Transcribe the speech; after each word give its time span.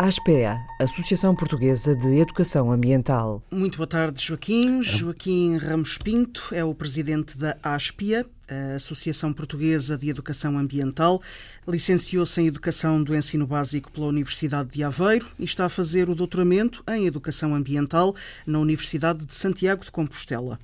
ASPEA, 0.00 0.64
Associação 0.78 1.34
Portuguesa 1.34 1.96
de 1.96 2.20
Educação 2.20 2.70
Ambiental. 2.70 3.42
Muito 3.50 3.78
boa 3.78 3.86
tarde, 3.88 4.24
Joaquim. 4.24 4.80
Joaquim 4.80 5.56
Ramos 5.56 5.98
Pinto 5.98 6.50
é 6.52 6.62
o 6.62 6.72
presidente 6.72 7.36
da 7.36 7.56
ASPEA, 7.60 8.24
a 8.48 8.76
Associação 8.76 9.32
Portuguesa 9.32 9.98
de 9.98 10.08
Educação 10.08 10.56
Ambiental. 10.56 11.20
Licenciou-se 11.66 12.40
em 12.40 12.46
Educação 12.46 13.02
do 13.02 13.12
Ensino 13.12 13.44
Básico 13.44 13.90
pela 13.90 14.06
Universidade 14.06 14.70
de 14.70 14.84
Aveiro 14.84 15.26
e 15.36 15.44
está 15.44 15.66
a 15.66 15.68
fazer 15.68 16.08
o 16.08 16.14
doutoramento 16.14 16.84
em 16.88 17.04
Educação 17.04 17.52
Ambiental 17.52 18.14
na 18.46 18.60
Universidade 18.60 19.26
de 19.26 19.34
Santiago 19.34 19.84
de 19.84 19.90
Compostela. 19.90 20.60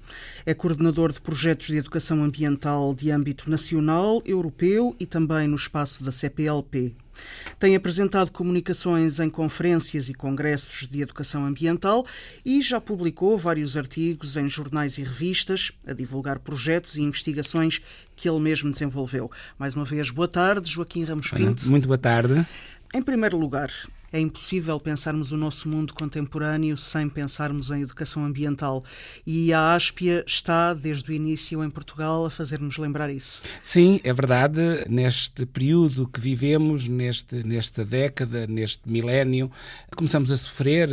É 0.46 0.54
coordenador 0.54 1.10
de 1.10 1.20
projetos 1.20 1.66
de 1.66 1.76
educação 1.76 2.22
ambiental 2.22 2.94
de 2.94 3.10
âmbito 3.10 3.50
nacional, 3.50 4.22
europeu 4.24 4.94
e 5.00 5.04
também 5.04 5.48
no 5.48 5.56
espaço 5.56 6.04
da 6.04 6.12
CPLP, 6.12 6.94
tem 7.58 7.74
apresentado 7.76 8.30
comunicações 8.30 9.20
em 9.20 9.30
conferências 9.30 10.08
e 10.08 10.14
congressos 10.14 10.86
de 10.86 11.02
educação 11.02 11.44
ambiental 11.44 12.06
e 12.44 12.60
já 12.62 12.80
publicou 12.80 13.36
vários 13.36 13.76
artigos 13.76 14.36
em 14.36 14.48
jornais 14.48 14.98
e 14.98 15.02
revistas 15.02 15.72
a 15.86 15.92
divulgar 15.92 16.38
projetos 16.38 16.96
e 16.96 17.02
investigações 17.02 17.80
que 18.16 18.28
ele 18.28 18.40
mesmo 18.40 18.70
desenvolveu. 18.70 19.30
Mais 19.58 19.74
uma 19.74 19.84
vez, 19.84 20.10
boa 20.10 20.28
tarde, 20.28 20.70
Joaquim 20.70 21.04
Ramos 21.04 21.30
Pinto. 21.30 21.68
Muito 21.70 21.86
boa 21.86 21.98
tarde. 21.98 22.46
Em 22.92 23.02
primeiro 23.02 23.36
lugar, 23.36 23.70
é 24.14 24.20
impossível 24.20 24.78
pensarmos 24.78 25.32
o 25.32 25.36
nosso 25.36 25.68
mundo 25.68 25.92
contemporâneo 25.92 26.76
sem 26.76 27.08
pensarmos 27.08 27.72
em 27.72 27.82
educação 27.82 28.24
ambiental. 28.24 28.84
E 29.26 29.52
a 29.52 29.74
Áspia 29.74 30.22
está, 30.24 30.72
desde 30.72 31.10
o 31.10 31.12
início 31.12 31.64
em 31.64 31.68
Portugal, 31.68 32.24
a 32.24 32.30
fazer-nos 32.30 32.78
lembrar 32.78 33.10
isso. 33.10 33.42
Sim, 33.60 34.00
é 34.04 34.12
verdade. 34.12 34.60
Neste 34.88 35.44
período 35.44 36.06
que 36.06 36.20
vivemos, 36.20 36.86
neste, 36.86 37.42
nesta 37.42 37.84
década, 37.84 38.46
neste 38.46 38.88
milénio, 38.88 39.50
começamos 39.96 40.30
a 40.30 40.36
sofrer, 40.36 40.88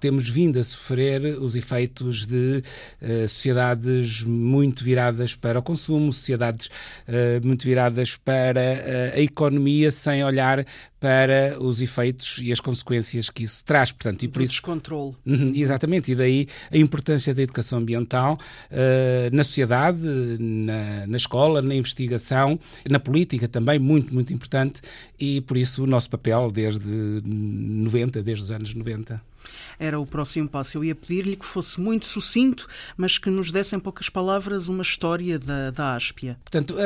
temos 0.00 0.26
vindo 0.26 0.58
a 0.58 0.64
sofrer 0.64 1.38
os 1.42 1.54
efeitos 1.54 2.24
de 2.24 2.62
uh, 3.02 3.28
sociedades 3.28 4.24
muito 4.24 4.82
viradas 4.82 5.34
para 5.34 5.58
o 5.58 5.62
consumo, 5.62 6.10
sociedades 6.10 6.68
uh, 7.06 7.46
muito 7.46 7.66
viradas 7.66 8.16
para 8.16 8.60
uh, 8.60 9.18
a 9.18 9.20
economia, 9.20 9.90
sem 9.90 10.24
olhar 10.24 10.64
para 10.98 11.56
os 11.58 11.80
efeitos 11.82 12.29
e 12.38 12.52
as 12.52 12.60
consequências 12.60 13.30
que 13.30 13.42
isso 13.42 13.64
traz. 13.64 13.92
Portanto, 13.92 14.22
e 14.22 14.28
por 14.28 14.42
isso 14.42 14.52
descontrole. 14.52 15.14
Uhum, 15.24 15.52
exatamente, 15.54 16.12
e 16.12 16.14
daí 16.14 16.48
a 16.70 16.76
importância 16.76 17.34
da 17.34 17.42
educação 17.42 17.78
ambiental 17.78 18.38
uh, 18.70 19.34
na 19.34 19.42
sociedade, 19.44 20.00
na, 20.38 21.06
na, 21.06 21.16
escola, 21.16 21.62
na 21.62 21.74
investigação, 21.74 22.58
na 22.88 22.98
política 22.98 23.48
também, 23.48 23.78
muito, 23.78 24.12
muito 24.12 24.32
importante, 24.32 24.80
e 25.18 25.40
por 25.40 25.56
isso 25.56 25.84
o 25.84 25.86
nosso 25.86 26.10
papel 26.10 26.50
desde 26.50 26.88
90, 27.24 28.22
desde 28.22 28.44
os 28.44 28.52
anos 28.52 28.74
90 28.74 29.30
era 29.78 29.98
o 29.98 30.06
próximo 30.06 30.48
passo. 30.48 30.78
Eu 30.78 30.84
ia 30.84 30.94
pedir-lhe 30.94 31.36
que 31.36 31.46
fosse 31.46 31.80
muito 31.80 32.06
sucinto, 32.06 32.66
mas 32.96 33.18
que 33.18 33.30
nos 33.30 33.50
desse 33.50 33.74
em 33.74 33.80
poucas 33.80 34.08
palavras 34.08 34.68
uma 34.68 34.82
história 34.82 35.38
da, 35.38 35.70
da 35.70 35.94
Áspia. 35.94 36.38
Portanto, 36.44 36.76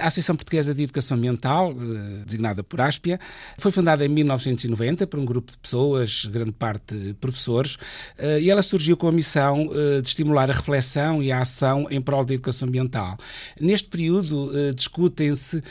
a 0.00 0.06
Associação 0.06 0.36
Portuguesa 0.36 0.74
de 0.74 0.82
Educação 0.82 1.16
Ambiental, 1.16 1.72
eh, 1.72 2.24
designada 2.24 2.62
por 2.62 2.80
Áspia, 2.80 3.18
foi 3.58 3.70
fundada 3.70 4.04
em 4.04 4.08
1990 4.08 5.06
por 5.06 5.18
um 5.18 5.24
grupo 5.24 5.52
de 5.52 5.58
pessoas, 5.58 6.24
grande 6.24 6.52
parte 6.52 7.14
professores, 7.20 7.76
eh, 8.16 8.40
e 8.40 8.50
ela 8.50 8.62
surgiu 8.62 8.96
com 8.96 9.08
a 9.08 9.12
missão 9.12 9.70
eh, 9.72 10.00
de 10.00 10.08
estimular 10.08 10.50
a 10.50 10.52
reflexão 10.52 11.22
e 11.22 11.30
a 11.30 11.40
ação 11.40 11.86
em 11.90 12.00
prol 12.00 12.24
da 12.24 12.34
educação 12.34 12.68
ambiental. 12.68 13.16
Neste 13.60 13.88
período, 13.88 14.50
discutem-se 14.74 15.62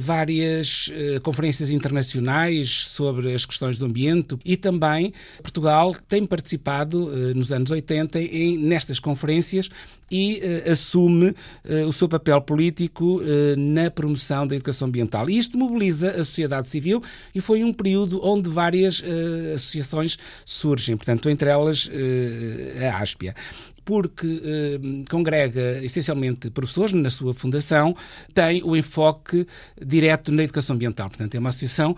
várias 0.00 0.90
conferências 1.22 1.70
internacionais 1.70 2.86
sobre 2.88 3.32
as 3.34 3.44
questões 3.44 3.78
do 3.78 3.86
ambiente 3.86 4.36
e 4.44 4.56
também 4.56 5.12
Portugal 5.42 5.85
Portugal 5.86 5.94
tem 6.08 6.26
participado 6.26 7.06
uh, 7.06 7.34
nos 7.34 7.52
anos 7.52 7.70
80 7.70 8.20
em, 8.20 8.58
nestas 8.58 8.98
conferências 8.98 9.68
e 10.10 10.40
uh, 10.66 10.72
assume 10.72 11.28
uh, 11.28 11.86
o 11.86 11.92
seu 11.92 12.08
papel 12.08 12.40
político 12.40 13.20
na 13.56 13.90
promoção 13.90 14.46
da 14.46 14.54
educação 14.54 14.88
ambiental. 14.88 15.28
E 15.28 15.38
isto 15.38 15.58
mobiliza 15.58 16.10
a 16.10 16.24
sociedade 16.24 16.68
civil 16.68 17.02
e 17.34 17.40
foi 17.40 17.64
um 17.64 17.72
período 17.72 18.20
onde 18.22 18.48
várias 18.48 19.02
associações 19.54 20.18
surgem, 20.44 20.96
portanto, 20.96 21.28
entre 21.28 21.48
elas 21.48 21.90
a 22.88 22.98
Áspia 22.98 23.34
porque 23.86 24.42
eh, 24.44 24.80
congrega 25.08 25.80
essencialmente 25.84 26.50
professores 26.50 26.92
na 26.92 27.08
sua 27.08 27.32
fundação, 27.32 27.96
tem 28.34 28.60
o 28.64 28.76
enfoque 28.76 29.46
direto 29.80 30.32
na 30.32 30.42
educação 30.42 30.74
ambiental. 30.74 31.08
Portanto, 31.08 31.36
é 31.36 31.38
uma 31.38 31.50
associação 31.50 31.96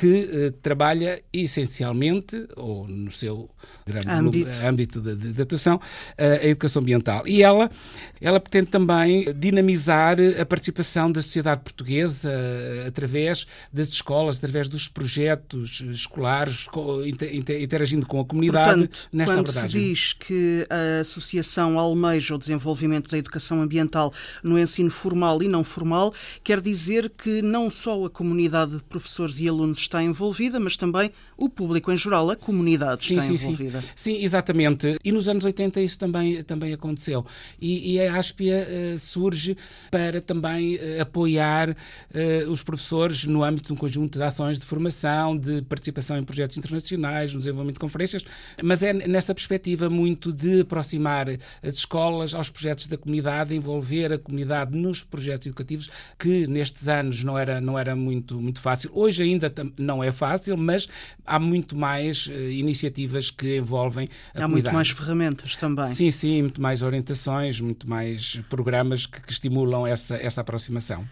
que 0.00 0.22
uh, 0.46 0.52
trabalha 0.62 1.22
essencialmente, 1.30 2.48
ou 2.56 2.88
no 2.88 3.10
seu 3.10 3.50
grande 3.86 4.08
âmbito, 4.08 4.50
âmbito 4.64 4.98
de, 4.98 5.14
de, 5.14 5.32
de, 5.34 5.42
atuação, 5.42 5.76
uh, 5.76 5.80
a 6.16 6.46
educação 6.46 6.80
ambiental. 6.80 7.28
E 7.28 7.42
ela, 7.42 7.70
ela 8.18 8.40
pretende 8.40 8.70
também 8.70 9.26
dinamizar 9.34 10.16
a 10.40 10.46
participação 10.46 11.12
da 11.12 11.20
sociedade 11.20 11.60
portuguesa 11.60 12.30
uh, 12.30 12.88
através 12.88 13.46
das 13.70 13.88
escolas, 13.88 14.38
através 14.38 14.70
dos 14.70 14.88
projetos 14.88 15.82
escolares, 15.82 16.66
inter, 17.04 17.62
interagindo 17.62 18.06
com 18.06 18.20
a 18.20 18.24
comunidade 18.24 18.70
Portanto, 18.70 19.08
nesta 19.12 19.34
quando 19.34 19.50
abordagem. 19.50 19.70
se 19.70 19.78
diz 19.78 20.12
que 20.14 20.66
a 20.70 21.00
associação 21.00 21.78
almeja 21.78 22.34
o 22.34 22.38
desenvolvimento 22.38 23.10
da 23.10 23.18
educação 23.18 23.60
ambiental 23.60 24.14
no 24.42 24.58
ensino 24.58 24.90
formal 24.90 25.42
e 25.42 25.48
não 25.48 25.62
formal, 25.62 26.14
quer 26.42 26.58
dizer 26.58 27.10
que 27.10 27.42
não 27.42 27.68
só 27.70 28.06
a 28.06 28.08
comunidade 28.08 28.76
de 28.76 28.82
professores 28.82 29.38
e 29.40 29.46
alunos 29.46 29.89
está 29.90 30.02
envolvida, 30.02 30.60
mas 30.60 30.76
também 30.76 31.10
o 31.36 31.48
público 31.48 31.90
em 31.90 31.96
geral, 31.96 32.30
a 32.30 32.36
comunidade 32.36 33.04
sim, 33.04 33.14
está 33.14 33.22
sim, 33.22 33.34
envolvida. 33.34 33.80
Sim. 33.80 33.88
sim, 33.94 34.24
exatamente. 34.24 34.96
E 35.04 35.10
nos 35.12 35.28
anos 35.28 35.44
80 35.44 35.80
isso 35.80 35.98
também, 35.98 36.42
também 36.44 36.72
aconteceu. 36.72 37.26
E, 37.60 37.94
e 37.94 38.00
a 38.00 38.16
Áspia 38.16 38.66
uh, 38.66 38.98
surge 38.98 39.56
para 39.90 40.20
também 40.20 40.76
uh, 40.76 41.02
apoiar 41.02 41.70
uh, 41.70 42.50
os 42.50 42.62
professores 42.62 43.24
no 43.24 43.42
âmbito 43.42 43.68
de 43.68 43.72
um 43.72 43.76
conjunto 43.76 44.18
de 44.18 44.24
ações 44.24 44.58
de 44.58 44.64
formação, 44.64 45.36
de 45.36 45.62
participação 45.62 46.18
em 46.18 46.24
projetos 46.24 46.56
internacionais, 46.56 47.32
no 47.32 47.38
desenvolvimento 47.38 47.76
de 47.76 47.80
conferências, 47.80 48.24
mas 48.62 48.82
é 48.82 48.92
nessa 48.92 49.34
perspectiva 49.34 49.90
muito 49.90 50.32
de 50.32 50.60
aproximar 50.60 51.28
as 51.62 51.74
escolas 51.74 52.34
aos 52.34 52.50
projetos 52.50 52.86
da 52.86 52.96
comunidade, 52.96 53.54
envolver 53.54 54.12
a 54.12 54.18
comunidade 54.18 54.76
nos 54.76 55.02
projetos 55.02 55.46
educativos, 55.46 55.90
que 56.18 56.46
nestes 56.46 56.88
anos 56.88 57.24
não 57.24 57.36
era, 57.36 57.60
não 57.60 57.78
era 57.78 57.96
muito, 57.96 58.40
muito 58.40 58.60
fácil. 58.60 58.90
Hoje 58.94 59.22
ainda 59.22 59.50
não 59.80 60.02
é 60.02 60.12
fácil, 60.12 60.56
mas 60.56 60.88
há 61.26 61.38
muito 61.38 61.76
mais 61.76 62.26
uh, 62.26 62.32
iniciativas 62.32 63.30
que 63.30 63.58
envolvem 63.58 64.08
a 64.34 64.38
Há 64.38 64.42
comunidade. 64.42 64.50
muito 64.52 64.72
mais 64.74 64.90
ferramentas 64.90 65.56
também. 65.56 65.94
Sim, 65.94 66.10
sim, 66.10 66.42
muito 66.42 66.60
mais 66.60 66.82
orientações, 66.82 67.60
muito 67.60 67.88
mais 67.88 68.40
programas 68.48 69.06
que, 69.06 69.20
que 69.20 69.32
estimulam 69.32 69.86
essa, 69.86 70.16
essa 70.16 70.40
aproximação. 70.40 71.06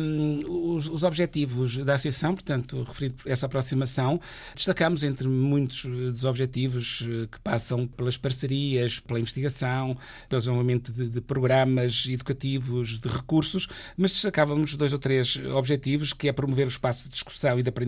Um, 0.00 0.74
os, 0.74 0.88
os, 0.88 1.04
objetivos 1.04 1.76
da 1.78 1.94
Associação, 1.94 2.34
portanto, 2.34 2.82
referido 2.82 3.14
essa 3.24 3.46
aproximação, 3.46 4.20
destacamos 4.54 5.04
entre 5.04 5.28
muitos 5.28 5.84
dos 5.84 6.24
objetivos 6.24 7.06
eh, 7.08 7.28
que 7.30 7.38
passam 7.38 7.86
pelas 7.86 8.16
parcerias, 8.16 8.98
pela 8.98 9.20
investigação, 9.20 9.96
pelo 10.28 10.40
desenvolvimento 10.40 10.90
de, 10.90 11.08
de 11.08 11.20
programas 11.20 12.06
educativos, 12.08 12.98
de 12.98 13.08
recursos, 13.08 13.68
mas 13.96 14.10
destacávamos 14.12 14.74
dois 14.74 14.92
ou 14.92 14.98
três 14.98 15.36
objetivos, 15.54 16.12
que 16.12 16.28
é 16.28 16.32
promover 16.32 16.66
o 16.66 16.70
espaço 16.70 17.04
de 17.04 17.10
discussão 17.10 17.56
e 17.56 17.62
de 17.62 17.68
aprendizagem 17.68 17.81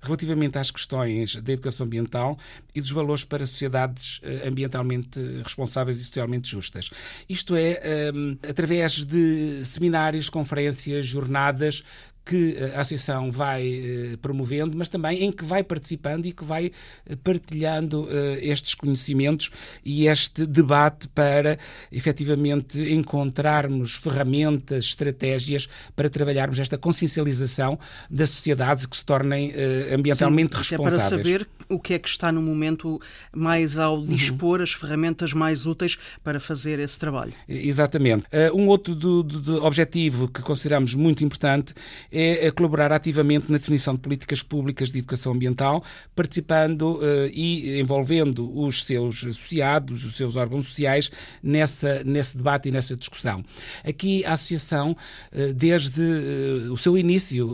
relativamente 0.00 0.58
às 0.58 0.70
questões 0.70 1.36
da 1.36 1.52
educação 1.52 1.86
ambiental 1.86 2.38
e 2.74 2.80
dos 2.80 2.90
valores 2.90 3.24
para 3.24 3.44
sociedades 3.44 4.20
eh, 4.22 4.46
ambientalmente 4.46 5.20
responsáveis 5.42 6.00
e 6.00 6.04
socialmente 6.04 6.50
justas. 6.50 6.90
Isto 7.28 7.56
é, 7.56 8.10
um, 8.14 8.36
através 8.48 9.04
de 9.04 9.64
seminários, 9.64 10.28
conferências, 10.28 11.06
jornadas 11.06 11.82
que 12.28 12.58
a 12.74 12.80
Associação 12.82 13.32
vai 13.32 13.66
eh, 13.66 14.16
promovendo, 14.20 14.76
mas 14.76 14.88
também 14.90 15.24
em 15.24 15.32
que 15.32 15.44
vai 15.44 15.62
participando 15.62 16.26
e 16.26 16.32
que 16.32 16.44
vai 16.44 16.70
eh, 17.06 17.16
partilhando 17.16 18.06
eh, 18.10 18.40
estes 18.42 18.74
conhecimentos 18.74 19.50
e 19.82 20.06
este 20.06 20.44
debate 20.44 21.08
para 21.08 21.58
efetivamente 21.90 22.78
encontrarmos 22.92 23.94
ferramentas, 23.94 24.84
estratégias 24.84 25.68
para 25.96 26.10
trabalharmos 26.10 26.58
esta 26.58 26.76
consciencialização 26.76 27.78
da 28.10 28.26
sociedade 28.26 28.86
que 28.86 28.96
se 28.96 29.04
tornem 29.04 29.52
ambientalmente 29.92 30.56
Sim, 30.56 30.58
responsáveis. 30.58 31.08
para 31.08 31.16
saber 31.16 31.48
o 31.68 31.78
que 31.78 31.94
é 31.94 31.98
que 31.98 32.08
está 32.08 32.30
no 32.30 32.42
momento 32.42 33.00
mais 33.34 33.78
ao 33.78 34.02
dispor, 34.02 34.58
uhum. 34.58 34.64
as 34.64 34.72
ferramentas 34.72 35.32
mais 35.32 35.66
úteis 35.66 35.98
para 36.22 36.38
fazer 36.40 36.78
esse 36.78 36.98
trabalho. 36.98 37.32
Exatamente. 37.48 38.24
Um 38.54 38.68
outro 38.68 38.94
do, 38.94 39.22
do, 39.22 39.40
do 39.40 39.64
objetivo 39.64 40.28
que 40.28 40.42
consideramos 40.42 40.94
muito 40.94 41.24
importante 41.24 41.74
é 42.10 42.17
colaborar 42.54 42.92
ativamente 42.92 43.50
na 43.50 43.58
definição 43.58 43.94
de 43.94 44.00
políticas 44.00 44.42
públicas 44.42 44.90
de 44.90 44.98
educação 44.98 45.32
ambiental, 45.32 45.82
participando 46.14 46.96
uh, 46.96 47.28
e 47.32 47.78
envolvendo 47.80 48.50
os 48.58 48.84
seus 48.84 49.24
associados, 49.24 50.04
os 50.04 50.16
seus 50.16 50.36
órgãos 50.36 50.66
sociais, 50.66 51.10
nessa, 51.42 52.02
nesse 52.04 52.36
debate 52.36 52.68
e 52.68 52.72
nessa 52.72 52.96
discussão. 52.96 53.44
Aqui 53.84 54.24
a 54.24 54.32
Associação, 54.32 54.96
uh, 55.32 55.52
desde 55.54 56.00
uh, 56.00 56.72
o 56.72 56.76
seu 56.76 56.96
início, 56.96 57.48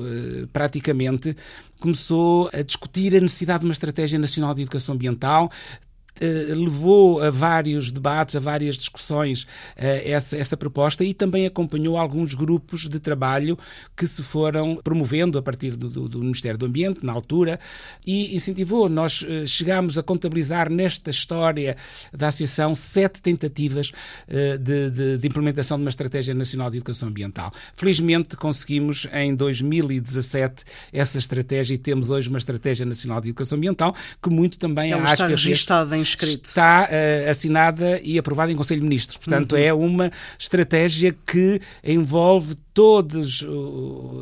praticamente, 0.52 1.37
começou 1.84 2.49
a 2.50 2.62
discutir 2.62 3.14
a 3.14 3.20
necessidade 3.20 3.61
de 3.61 3.66
uma 3.66 3.72
estratégia 3.72 4.19
nacional 4.19 4.55
de 4.55 4.62
educação 4.62 4.94
ambiental, 4.94 5.52
eh, 5.52 5.84
levou 6.20 7.20
a 7.22 7.31
vários 7.31 7.90
debates, 7.90 8.37
a 8.37 8.40
várias 8.40 8.76
discussões 8.76 9.46
eh, 9.76 10.11
essa, 10.11 10.37
essa 10.37 10.56
proposta 10.56 11.05
e 11.05 11.12
também 11.12 11.46
acompanhou 11.46 11.96
alguns 11.96 12.34
grupos 12.34 12.88
de 12.88 13.00
trabalho 13.00 13.58
que 13.96 14.06
se 14.06 14.22
foram 14.22 14.76
promovendo 14.76 15.38
a 15.38 15.43
partir 15.43 15.76
do, 15.76 15.88
do, 15.88 16.08
do 16.08 16.20
Ministério 16.20 16.58
do 16.58 16.66
Ambiente, 16.66 17.05
na 17.05 17.12
altura, 17.12 17.58
e 18.06 18.34
incentivou. 18.34 18.88
Nós 18.88 19.25
eh, 19.28 19.46
chegámos 19.46 19.99
a 19.99 20.02
contabilizar 20.02 20.70
nesta 20.70 21.11
história 21.11 21.76
da 22.12 22.28
Associação 22.28 22.75
sete 22.75 23.20
tentativas 23.20 23.93
de, 24.28 24.90
de, 24.90 25.19
de 25.19 25.26
implementação 25.26 25.76
de 25.76 25.84
uma 25.84 25.88
Estratégia 25.88 26.34
Nacional 26.34 26.70
de 26.70 26.78
Educação 26.78 27.08
Ambiental. 27.08 27.52
Felizmente 27.75 28.37
conseguimos 28.37 29.06
em 29.12 29.34
2017 29.34 30.64
essa 30.93 31.19
estratégia 31.19 31.75
e 31.75 31.78
temos 31.78 32.11
hoje 32.11 32.28
uma 32.28 32.38
Estratégia 32.38 32.87
Nacional 32.87 33.20
de 33.20 33.28
Educação 33.28 33.56
Ambiental 33.58 33.94
que 34.22 34.31
muito 34.31 34.58
também 34.58 34.93
Ela 34.93 35.12
está 35.12 35.26
registada 35.26 35.96
em 35.96 36.04
escrito. 36.09 36.47
Está 36.47 36.89
uh, 36.89 37.31
assinada 37.31 38.01
e 38.03 38.19
aprovada 38.19 38.53
em 38.53 38.56
Conselho 38.56 38.81
de 38.81 38.87
Ministros. 38.87 39.17
Portanto, 39.17 39.53
uhum. 39.53 39.59
é 39.59 39.73
uma 39.73 40.11
estratégia 40.39 41.15
que 41.27 41.61
envolve 41.83 42.56
todas 42.75 43.47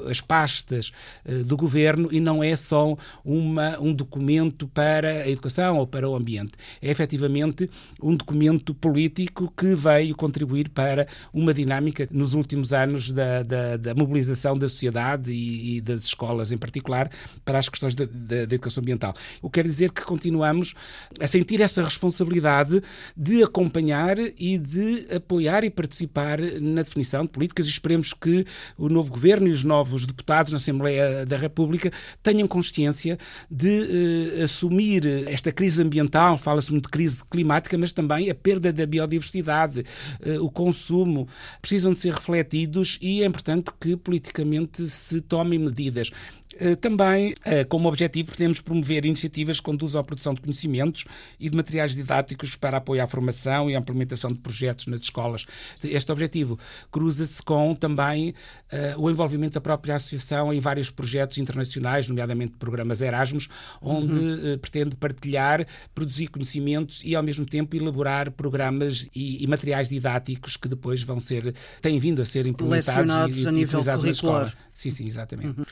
as 0.09 0.21
pastas 0.21 0.93
eh, 1.25 1.43
do 1.43 1.57
governo 1.57 2.09
e 2.13 2.21
não 2.21 2.45
é 2.45 2.55
só 2.55 2.97
uma, 3.25 3.81
um 3.81 3.95
documento 3.95 4.69
para 4.69 5.23
a 5.23 5.29
educação 5.29 5.79
ou 5.79 5.87
para 5.87 6.09
o 6.09 6.15
ambiente. 6.15 6.53
É 6.81 6.91
efetivamente 6.91 7.69
um 8.01 8.15
documento 8.15 8.75
político 8.75 9.51
que 9.57 9.75
veio 9.75 10.15
contribuir 10.15 10.69
para 10.69 11.09
uma 11.33 11.55
dinâmica 11.55 12.07
nos 12.11 12.35
últimos 12.35 12.75
anos 12.75 13.11
da, 13.11 13.43
da, 13.43 13.77
da 13.79 13.95
mobilização 13.95 14.57
da 14.57 14.69
sociedade 14.69 15.33
e, 15.33 15.77
e, 15.77 15.81
das 15.81 16.03
escolas, 16.03 16.53
em 16.53 16.59
particular, 16.59 17.11
para 17.45 17.59
as 17.59 17.71
questões 17.71 17.95
da, 17.95 18.05
educação 18.43 18.83
ambiental. 18.83 19.15
O 19.41 19.49
que 19.49 19.63
quer 19.63 19.69
dizer 19.69 19.93
que 19.93 20.03
continuamos 20.03 20.75
a 21.19 21.27
sentir 21.27 21.61
essa 21.61 21.83
responsabilidade 21.83 22.83
de 23.17 23.43
acompanhar 23.43 24.19
e 24.19 24.59
de 24.59 25.07
apoiar 25.15 25.65
e 25.65 25.71
participar 25.71 26.39
na 26.61 26.83
definição 26.83 27.23
de 27.23 27.29
políticas 27.29 27.67
e 27.67 27.71
esperemos 27.71 28.13
que 28.13 28.42
o 28.77 28.89
novo 28.89 29.11
governo 29.11 29.49
e 29.49 29.51
os 29.51 29.65
novos 29.65 30.07
deputados 30.07 30.53
na 30.53 30.57
Assembleia 30.57 31.25
da 31.27 31.37
República 31.37 31.93
tenham 32.23 32.47
consciência 32.49 33.19
de 33.51 34.39
eh, 34.39 34.43
assumir 34.43 35.07
esta 35.29 35.53
crise 35.53 35.83
ambiental, 35.83 36.39
fala-se 36.39 36.71
muito 36.71 36.85
de 36.85 36.91
crise 36.91 37.25
climática, 37.31 37.77
mas 37.79 37.93
também 37.93 38.31
a 38.31 38.35
perda 38.35 38.73
da 38.73 38.87
biodiversidade, 38.87 39.85
eh, 40.21 40.39
o 40.39 40.51
consumo, 40.51 41.29
precisam 41.61 41.93
de 41.93 41.99
ser 41.99 42.15
refletidos 42.15 42.99
e 43.01 43.23
é 43.23 43.27
importante 43.27 43.73
que 43.81 43.97
politicamente 43.97 44.89
se 44.89 45.21
tomem 45.21 45.59
medidas. 45.59 46.11
Eh, 46.59 46.77
também, 46.77 47.35
eh, 47.45 47.65
como 47.65 47.89
objetivo, 47.89 48.29
pretendemos 48.29 48.61
promover 48.61 49.05
iniciativas 49.05 49.59
que 49.59 49.65
conduzam 49.65 50.01
à 50.01 50.05
produção 50.05 50.35
de 50.35 50.41
conhecimentos 50.41 51.05
e 51.39 51.49
de 51.49 51.57
materiais 51.57 51.95
didáticos 51.95 52.57
para 52.57 52.77
apoiar 52.77 53.05
a 53.05 53.07
formação 53.07 53.71
e 53.71 53.77
a 53.77 53.79
implementação 53.79 54.31
de 54.31 54.39
projetos 54.39 54.87
nas 54.87 55.01
escolas. 55.01 55.47
Este 55.83 56.11
objetivo 56.13 56.59
cruza-se 56.91 57.43
com 57.43 57.75
também 57.75 58.31
uh, 58.31 59.01
o 59.01 59.11
envolvimento 59.11 59.55
da 59.55 59.61
própria 59.61 59.97
associação 59.97 60.53
em 60.53 60.61
vários 60.61 60.91
projetos 60.91 61.39
internacionais, 61.39 62.09
nomeadamente 62.09 62.55
programas 62.59 63.01
Erasmus, 63.01 63.49
onde 63.81 64.15
uhum. 64.15 64.55
uh, 64.55 64.59
pretende 64.59 64.95
partilhar, 64.97 65.67
produzir 65.95 66.29
conhecimentos 66.29 67.03
e, 67.05 67.17
ao 67.17 67.23
mesmo 67.23 67.45
tempo, 67.47 67.77
elaborar 67.77 68.31
programas 68.31 69.09
e, 69.15 69.43
e, 69.43 69.47
materiais 69.47 69.89
didáticos 69.89 70.57
que 70.57 70.69
depois 70.69 71.03
vão 71.03 71.19
ser, 71.19 71.55
têm 71.81 71.99
vindo 71.99 72.23
a 72.23 72.25
ser 72.25 72.47
implementados 72.47 73.13
e, 73.39 73.49
a 73.49 73.53
nível 73.53 73.81
utilizados 73.81 74.03
curricular. 74.03 74.41
na 74.43 74.47
escola. 74.47 74.53
Sim, 74.73 74.91
sim, 74.91 75.07
exatamente. 75.07 75.59
Uhum. 75.59 75.67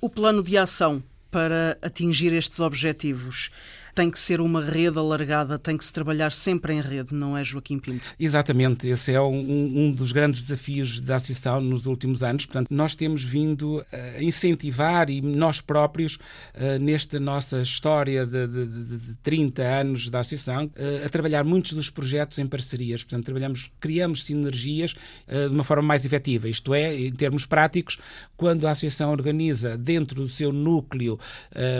O 0.00 0.08
plano 0.08 0.44
de 0.44 0.56
ação 0.56 1.02
para 1.28 1.76
atingir 1.82 2.32
estes 2.32 2.60
objetivos 2.60 3.50
tem 3.98 4.12
que 4.12 4.18
ser 4.20 4.40
uma 4.40 4.64
rede 4.64 4.96
alargada, 4.96 5.58
tem 5.58 5.76
que 5.76 5.84
se 5.84 5.92
trabalhar 5.92 6.30
sempre 6.30 6.72
em 6.72 6.80
rede, 6.80 7.12
não 7.12 7.36
é, 7.36 7.42
Joaquim 7.42 7.80
Pinto? 7.80 8.04
Exatamente, 8.16 8.86
esse 8.86 9.12
é 9.12 9.20
um, 9.20 9.86
um 9.86 9.90
dos 9.90 10.12
grandes 10.12 10.40
desafios 10.44 11.00
da 11.00 11.16
Associação 11.16 11.60
nos 11.60 11.84
últimos 11.84 12.22
anos. 12.22 12.46
Portanto, 12.46 12.68
nós 12.70 12.94
temos 12.94 13.24
vindo 13.24 13.84
a 13.92 14.22
incentivar 14.22 15.10
e 15.10 15.20
nós 15.20 15.60
próprios, 15.60 16.14
uh, 16.14 16.78
nesta 16.80 17.18
nossa 17.18 17.60
história 17.60 18.24
de, 18.24 18.46
de, 18.46 18.66
de, 18.68 18.98
de 18.98 19.14
30 19.16 19.62
anos 19.64 20.08
da 20.08 20.20
Associação, 20.20 20.66
uh, 20.66 21.04
a 21.04 21.08
trabalhar 21.08 21.42
muitos 21.42 21.72
dos 21.72 21.90
projetos 21.90 22.38
em 22.38 22.46
parcerias. 22.46 23.02
Portanto, 23.02 23.24
trabalhamos, 23.24 23.68
criamos 23.80 24.24
sinergias 24.24 24.94
de 25.26 25.52
uma 25.52 25.64
forma 25.64 25.82
mais 25.82 26.06
efetiva. 26.06 26.48
Isto 26.48 26.72
é, 26.72 26.94
em 26.94 27.12
termos 27.12 27.44
práticos, 27.44 27.98
quando 28.36 28.64
a 28.68 28.70
Associação 28.70 29.10
organiza 29.10 29.76
dentro 29.76 30.22
do 30.22 30.28
seu 30.28 30.52
núcleo 30.52 31.18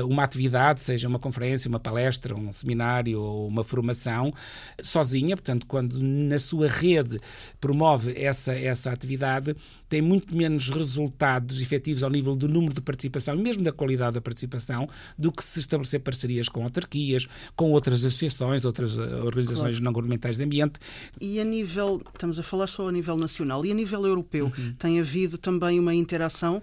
uma 0.05 0.25
atividade, 0.25 0.81
seja 0.81 1.07
uma 1.07 1.19
conferência, 1.19 1.69
uma 1.69 1.79
palestra, 1.79 2.08
palestra, 2.09 2.35
um 2.35 2.51
seminário 2.51 3.21
ou 3.21 3.47
uma 3.47 3.63
formação 3.63 4.33
sozinha, 4.83 5.37
portanto, 5.37 5.67
quando 5.67 5.99
na 6.03 6.39
sua 6.39 6.69
rede 6.69 7.21
promove 7.61 8.15
essa, 8.17 8.53
essa 8.55 8.91
atividade, 8.91 9.55
tem 9.89 10.01
muito 10.01 10.35
menos 10.35 10.71
resultados 10.71 11.61
efetivos 11.61 12.03
ao 12.03 12.11
nível 12.11 12.35
do 12.35 12.49
número 12.49 12.75
de 12.75 12.81
participação 12.81 13.35
e 13.35 13.43
mesmo 13.43 13.63
da 13.63 13.73
qualidade 13.73 14.15
da 14.15 14.21
participação 14.21 14.89
do 15.19 15.31
que 15.31 15.45
se 15.45 15.61
estabelecer 15.61 16.01
parcerias 16.01 16.49
com 16.49 16.63
autarquias, 16.63 17.27
com 17.55 17.71
outras 17.73 18.05
associações, 18.05 18.65
outras 18.65 18.97
eh, 18.97 19.03
organizações 19.03 19.77
claro. 19.77 19.85
não 19.85 19.93
governamentais 19.93 20.37
de 20.37 20.45
ambiente. 20.45 20.79
E 21.21 21.41
a 21.41 21.45
nível, 21.45 22.03
estamos 22.13 22.39
a 22.39 22.43
falar 22.43 22.67
só 22.67 22.89
a 22.89 22.93
nível 22.93 23.17
nacional, 23.17 23.65
e 23.65 23.71
a 23.71 23.75
nível 23.75 24.07
europeu, 24.07 24.47
uhum. 24.57 24.75
tem 24.79 25.01
havido 25.01 25.37
também 25.37 25.79
uma 25.79 25.95
interação? 25.95 26.63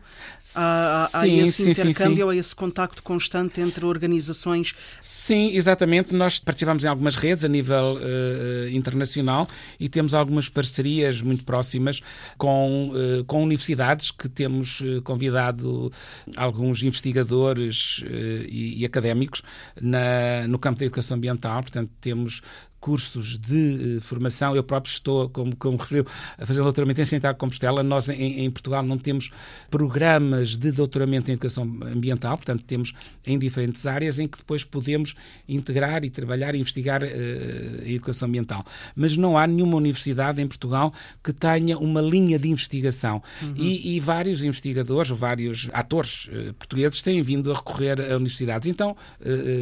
Há, 0.53 1.09
há, 1.13 1.21
sim, 1.21 1.39
esse 1.39 1.63
sim, 1.63 1.71
intercâmbio, 1.71 2.25
sim, 2.25 2.31
há 2.31 2.35
esse 2.39 2.55
contacto 2.55 3.03
constante 3.03 3.61
entre 3.61 3.85
organizações? 3.85 4.73
Sim, 5.35 5.51
exatamente. 5.53 6.15
Nós 6.15 6.39
participamos 6.39 6.85
em 6.85 6.87
algumas 6.87 7.17
redes 7.17 7.43
a 7.43 7.49
nível 7.49 7.97
uh, 7.97 8.69
internacional 8.69 9.45
e 9.77 9.89
temos 9.89 10.13
algumas 10.13 10.47
parcerias 10.47 11.21
muito 11.21 11.43
próximas 11.43 11.99
com, 12.37 12.93
uh, 12.93 13.25
com 13.25 13.43
universidades 13.43 14.11
que 14.11 14.29
temos 14.29 14.81
convidado 15.03 15.91
alguns 16.37 16.83
investigadores 16.83 17.97
uh, 18.03 18.47
e, 18.47 18.81
e, 18.81 18.85
académicos 18.85 19.41
na, 19.81 20.47
no 20.47 20.57
campo 20.57 20.79
da 20.79 20.85
educação 20.85 21.17
ambiental. 21.17 21.61
Portanto, 21.63 21.91
temos 21.99 22.41
cursos 22.85 23.39
de 23.39 23.97
uh, 23.97 24.01
formação. 24.01 24.55
Eu 24.55 24.63
próprio 24.63 24.91
estou, 24.91 25.27
como, 25.27 25.55
como 25.55 25.75
referiu, 25.75 26.05
a 26.37 26.45
fazer 26.45 26.61
doutoramento 26.61 27.01
em 27.01 27.05
Santiago 27.05 27.33
de 27.33 27.39
Compostela. 27.39 27.81
Nós, 27.81 28.09
em, 28.09 28.45
em, 28.45 28.51
Portugal, 28.51 28.83
não 28.83 28.95
temos 28.95 29.31
programas 29.71 30.55
de 30.55 30.71
doutoramento 30.71 31.31
em 31.31 31.33
educação 31.33 31.63
ambiental, 31.81 32.37
portanto, 32.37 32.63
temos 32.63 32.93
em 33.25 33.39
diferentes 33.39 33.87
áreas 33.87 34.19
em 34.19 34.27
que 34.27 34.37
depois 34.37 34.63
podemos 34.63 35.15
integrar 35.49 36.05
e 36.05 36.11
trabalhar 36.11 36.53
e 36.53 36.59
investigar 36.59 37.01
uh, 37.01 37.07
a 37.83 37.89
educação 37.89 38.27
ambiental. 38.27 38.63
Mas 38.95 39.17
não 39.17 39.35
há 39.35 39.47
nenhuma 39.47 39.77
universidade 39.77 40.39
em 40.39 40.47
Portugal 40.47 40.93
que 41.23 41.33
tenha 41.33 41.79
uma 41.79 42.03
linha 42.03 42.37
de 42.37 42.49
investigação. 42.49 43.19
Uhum. 43.41 43.53
E, 43.55 43.95
e, 43.95 43.99
vários 43.99 44.43
investigadores, 44.43 45.09
vários 45.09 45.71
atores 45.73 46.27
uh, 46.27 46.53
portugueses 46.53 47.01
têm 47.01 47.23
vindo 47.23 47.51
a 47.51 47.55
recorrer 47.55 47.99
a 47.99 48.15
universidades, 48.15 48.67
então, 48.67 48.95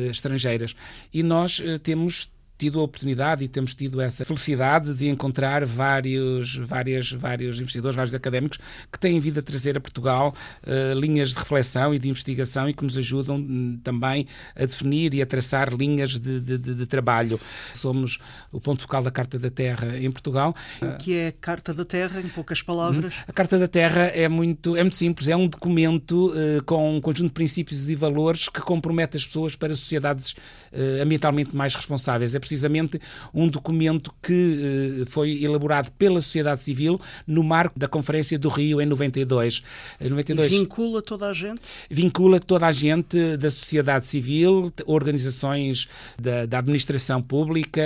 estrangeiras. 0.10 0.76
E 1.14 1.24
nós 1.24 1.62
temos 1.84 2.34
tido 2.64 2.80
a 2.80 2.84
oportunidade 2.84 3.44
e 3.44 3.48
temos 3.50 3.76
tido 3.76 4.00
essa 4.00 4.24
felicidade 4.24 4.94
de 4.94 5.10
encontrar 5.10 5.66
vários, 5.66 6.56
várias, 6.56 7.12
vários 7.12 7.60
investidores, 7.60 7.94
vários 7.94 8.14
académicos 8.14 8.58
que 8.90 8.98
têm 8.98 9.20
vindo 9.20 9.40
a 9.40 9.42
trazer 9.42 9.76
a 9.76 9.82
Portugal 9.82 10.34
uh, 10.66 10.98
linhas 10.98 11.32
de 11.32 11.40
reflexão 11.40 11.94
e 11.94 12.00
de 12.00 12.08
investigação 12.08 12.70
e 12.70 12.74
que 12.74 12.82
nos 12.82 12.98
ajudam 12.98 13.36
um, 13.36 13.78
também 13.84 14.28
a 14.56 14.62
definir 14.62 15.14
e 15.14 15.22
a 15.22 15.26
traçar 15.26 15.74
linhas 15.74 16.12
de, 16.18 16.40
de, 16.40 16.58
de, 16.58 16.74
de, 16.74 16.86
trabalho. 16.86 17.38
Somos 17.74 18.18
o 18.50 18.62
ponto 18.62 18.84
focal 18.84 19.04
da 19.04 19.12
Carta 19.12 19.38
da 19.38 19.50
Terra 19.50 19.98
em 19.98 20.10
Portugal. 20.10 20.56
O 20.82 20.98
que 20.98 21.18
é 21.18 21.28
a 21.28 21.32
Carta 21.34 21.74
da 21.74 21.84
Terra, 21.84 22.22
em 22.22 22.30
poucas 22.30 22.62
palavras? 22.62 23.14
A 23.28 23.34
Carta 23.34 23.60
da 23.60 23.68
Terra 23.68 24.04
é 24.04 24.30
muito, 24.30 24.78
é 24.78 24.84
muito 24.84 24.96
simples, 24.96 25.28
é 25.28 25.36
um 25.36 25.50
documento 25.50 26.32
uh, 26.32 26.64
com 26.64 26.96
um 26.96 27.02
conjunto 27.02 27.28
de 27.28 27.34
princípios 27.34 27.90
e 27.90 27.96
valores 27.96 28.48
que 28.48 28.62
compromete 28.62 29.18
as 29.18 29.28
pessoas 29.28 29.54
para 29.54 29.76
sociedades 29.76 30.32
uh, 30.32 31.02
ambientalmente 31.02 31.54
mais 31.54 31.76
responsáveis. 31.76 32.34
É 32.34 32.40
precisamente 32.54 33.00
um 33.34 33.48
documento 33.48 34.14
que 34.22 35.02
uh, 35.02 35.06
foi 35.08 35.44
elaborado 35.44 35.92
pela 35.92 36.22
sociedade 36.22 36.62
civil 36.62 37.00
no 37.26 37.44
marco 37.44 37.78
da 37.78 37.88
Conferência 37.88 38.38
do 38.38 38.50
Rio 38.50 38.80
em 38.80 38.86
92. 38.86 39.64
Em 40.00 40.10
92 40.10 40.52
e 40.52 40.60
vincula 40.60 41.02
toda 41.02 41.28
a 41.28 41.34
gente? 41.34 41.62
Vincula 41.90 42.40
toda 42.40 42.68
a 42.68 42.72
gente 42.72 43.38
da 43.38 43.50
sociedade 43.50 44.06
civil, 44.06 44.72
organizações 44.86 45.88
da, 46.20 46.46
da 46.46 46.60
administração 46.60 47.22
pública, 47.22 47.82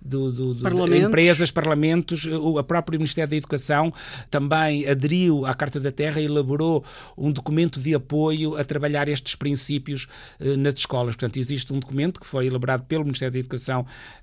do, 0.00 0.32
do, 0.32 0.54
do 0.54 0.96
empresas, 0.96 1.50
parlamentos, 1.50 2.26
o 2.26 2.62
próprio 2.62 2.98
Ministério 2.98 3.30
da 3.30 3.36
Educação 3.36 3.92
também 4.30 4.88
aderiu 4.88 5.44
à 5.44 5.54
Carta 5.54 5.78
da 5.78 5.92
Terra 5.92 6.20
e 6.20 6.24
elaborou 6.24 6.84
um 7.16 7.30
documento 7.30 7.80
de 7.80 7.94
apoio 7.94 8.56
a 8.56 8.64
trabalhar 8.64 9.08
estes 9.08 9.34
princípios 9.34 10.06
uh, 10.40 10.56
nas 10.56 10.74
escolas. 10.74 11.14
Portanto, 11.14 11.38
existe 11.38 11.72
um 11.72 11.78
documento 11.78 12.20
que 12.20 12.26
foi 12.26 12.46
elaborado 12.46 12.84
pelo 12.84 13.04
Ministério 13.04 13.32
da 13.32 13.38
Educação 13.38 13.71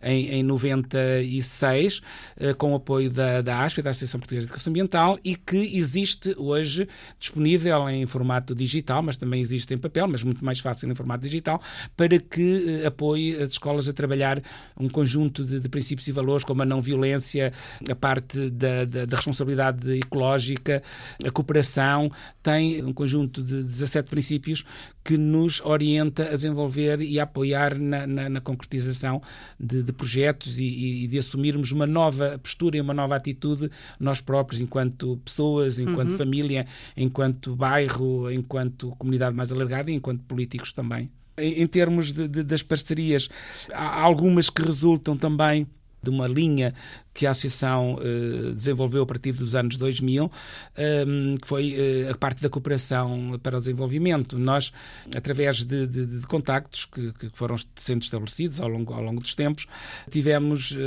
em, 0.01 0.39
em 0.39 0.43
96, 0.43 1.97
uh, 1.97 2.01
eh, 2.37 2.53
com 2.53 2.73
o 2.73 2.75
apoio 2.75 3.09
da, 3.09 3.41
da 3.41 3.63
ASP, 3.63 3.81
da 3.81 3.89
Associação 3.89 4.19
Portuguesa 4.19 4.45
de 4.45 4.51
Educação 4.51 4.71
Ambiental, 4.71 5.17
e 5.23 5.35
que 5.35 5.75
existe 5.75 6.35
hoje 6.37 6.87
disponível 7.19 7.89
em 7.89 8.05
formato 8.05 8.53
digital, 8.53 9.01
mas 9.01 9.17
também 9.17 9.41
existe 9.41 9.73
em 9.73 9.77
papel, 9.77 10.07
mas 10.07 10.23
muito 10.23 10.43
mais 10.43 10.59
fácil 10.59 10.89
em 10.89 10.95
formato 10.95 11.25
digital, 11.25 11.61
para 11.97 12.19
que 12.19 12.81
uh, 12.83 12.87
apoie 12.87 13.35
as 13.41 13.49
escolas 13.49 13.89
a 13.89 13.93
trabalhar 13.93 14.41
um 14.79 14.87
conjunto 14.89 15.43
de, 15.43 15.59
de 15.59 15.69
princípios 15.69 16.07
e 16.07 16.11
valores, 16.11 16.43
como 16.43 16.61
a 16.61 16.65
não 16.65 16.81
violência, 16.81 17.51
a 17.89 17.95
parte 17.95 18.49
da, 18.49 18.85
da, 18.85 19.05
da 19.05 19.15
responsabilidade 19.15 19.97
ecológica, 19.97 20.83
a 21.25 21.31
cooperação, 21.31 22.11
tem 22.41 22.83
um 22.83 22.93
conjunto 22.93 23.41
de 23.41 23.63
17 23.63 24.09
princípios 24.09 24.65
que 25.03 25.17
nos 25.17 25.61
orienta 25.61 26.23
a 26.23 26.35
desenvolver 26.35 27.01
e 27.01 27.19
a 27.19 27.23
apoiar 27.23 27.77
na, 27.77 28.05
na, 28.05 28.29
na 28.29 28.41
concretização 28.41 29.21
de, 29.59 29.83
de 29.83 29.91
projetos 29.91 30.59
e, 30.59 31.03
e, 31.03 31.07
de 31.07 31.19
assumirmos 31.19 31.71
uma 31.71 31.85
nova 31.85 32.39
postura 32.41 32.77
e 32.77 32.81
uma 32.81 32.93
nova 32.93 33.15
atitude 33.15 33.69
nós 33.99 34.21
próprios, 34.21 34.61
enquanto 34.61 35.17
pessoas, 35.23 35.79
enquanto 35.79 36.11
uhum. 36.11 36.17
família, 36.17 36.65
enquanto 36.95 37.55
bairro, 37.55 38.31
enquanto 38.31 38.91
comunidade 38.97 39.35
mais 39.35 39.51
alargada 39.51 39.91
e 39.91 39.93
enquanto 39.93 40.21
políticos 40.23 40.73
também. 40.73 41.09
Em, 41.37 41.61
em 41.61 41.67
termos 41.67 42.13
de, 42.13 42.27
de, 42.27 42.43
das 42.43 42.61
parcerias, 42.61 43.29
há 43.73 44.01
algumas 44.01 44.49
que 44.49 44.61
resultam 44.61 45.17
também 45.17 45.67
de 46.01 46.09
uma 46.09 46.27
linha 46.27 46.73
que 47.19 47.27
a 47.27 47.31
Associação 47.31 47.95
uh, 47.95 48.53
desenvolveu 48.53 49.03
a 49.03 49.05
partir 49.05 49.33
dos 49.33 49.53
anos 49.53 49.75
2000, 49.75 50.23
um, 50.23 50.29
ehm, 50.77 51.35
que 51.35 51.45
foi 51.45 51.75
uh, 51.75 52.11
a 52.13 52.17
parte 52.17 52.41
da 52.41 52.49
cooperação 52.49 53.37
para 53.43 53.57
o 53.57 53.59
desenvolvimento. 53.59 54.39
Nós, 54.39 54.71
através 55.13 55.65
de, 55.65 55.85
de, 55.85 56.05
de 56.05 56.27
contactos 56.27 56.85
que, 56.85 57.11
que, 57.11 57.27
foram 57.33 57.57
sendo 57.75 58.03
estabelecidos 58.03 58.61
ao 58.61 58.69
longo, 58.69 58.93
ao 58.93 59.01
longo 59.01 59.19
dos 59.19 59.35
tempos, 59.35 59.67
tivemos 60.09 60.71
uh, 60.71 60.77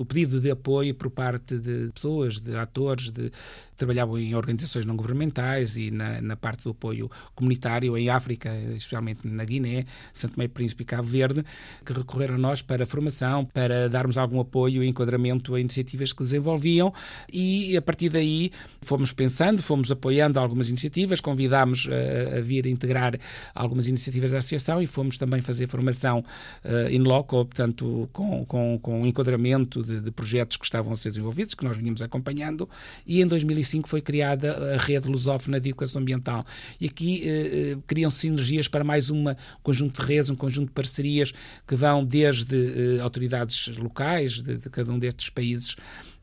o 0.00 0.04
pedido 0.04 0.40
de 0.40 0.50
apoio 0.50 0.92
por 0.96 1.10
parte 1.10 1.56
de 1.56 1.92
pessoas, 1.94 2.40
de 2.40 2.56
atores, 2.56 3.12
de 3.12 3.30
trabalhavam 3.78 4.18
em 4.18 4.34
organizações 4.34 4.84
não 4.84 4.96
governamentais 4.96 5.76
e 5.76 5.90
na, 5.90 6.20
na 6.20 6.36
parte 6.36 6.64
do 6.64 6.70
apoio 6.70 7.08
comunitário 7.34 7.96
em 7.96 8.10
África, 8.10 8.52
especialmente 8.76 9.26
na 9.26 9.44
Guiné, 9.44 9.86
Santo 10.12 10.36
Meio 10.36 10.50
Príncipe 10.50 10.82
e 10.82 10.86
Cabo 10.86 11.04
Verde, 11.04 11.44
que 11.86 11.92
recorreram 11.92 12.34
a 12.34 12.38
nós 12.38 12.60
para 12.60 12.84
formação, 12.84 13.44
para 13.44 13.88
darmos 13.88 14.18
algum 14.18 14.40
apoio 14.40 14.82
e 14.82 14.88
enquadramento 14.88 15.54
a 15.54 15.60
iniciativas 15.68 16.12
que 16.12 16.22
desenvolviam 16.22 16.92
e 17.32 17.76
a 17.76 17.82
partir 17.82 18.08
daí 18.08 18.50
fomos 18.82 19.12
pensando, 19.12 19.62
fomos 19.62 19.92
apoiando 19.92 20.38
algumas 20.40 20.68
iniciativas, 20.68 21.20
convidámos 21.20 21.88
a, 21.88 22.38
a 22.38 22.40
vir 22.40 22.66
integrar 22.66 23.18
algumas 23.54 23.88
iniciativas 23.88 24.32
da 24.32 24.38
associação 24.38 24.82
e 24.82 24.86
fomos 24.86 25.18
também 25.18 25.40
fazer 25.40 25.68
formação 25.68 26.24
uh, 26.64 26.90
in 26.90 27.00
loco, 27.00 27.44
portanto, 27.44 28.08
com, 28.12 28.44
com, 28.44 28.78
com 28.80 29.06
enquadramento 29.06 29.82
de, 29.82 30.00
de 30.00 30.10
projetos 30.10 30.56
que 30.56 30.64
estavam 30.64 30.92
a 30.92 30.96
ser 30.96 31.10
desenvolvidos, 31.10 31.54
que 31.54 31.64
nós 31.64 31.76
vínhamos 31.76 32.02
acompanhando, 32.02 32.68
e 33.06 33.20
em 33.20 33.26
2005 33.26 33.88
foi 33.88 34.00
criada 34.00 34.74
a 34.74 34.78
rede 34.78 35.08
lusófona 35.08 35.60
de 35.60 35.70
educação 35.70 36.00
ambiental. 36.00 36.44
E 36.80 36.86
aqui 36.86 37.24
uh, 37.24 37.82
criam 37.86 38.10
sinergias 38.10 38.68
para 38.68 38.84
mais 38.84 39.10
um 39.10 39.24
conjunto 39.62 40.00
de 40.00 40.06
redes, 40.06 40.30
um 40.30 40.36
conjunto 40.36 40.68
de 40.68 40.72
parcerias 40.72 41.32
que 41.66 41.74
vão 41.74 42.04
desde 42.04 42.54
uh, 42.54 43.02
autoridades 43.02 43.68
locais 43.76 44.42
de, 44.42 44.56
de 44.56 44.70
cada 44.70 44.92
um 44.92 44.98
destes 44.98 45.30
países 45.30 45.47
países 45.48 45.76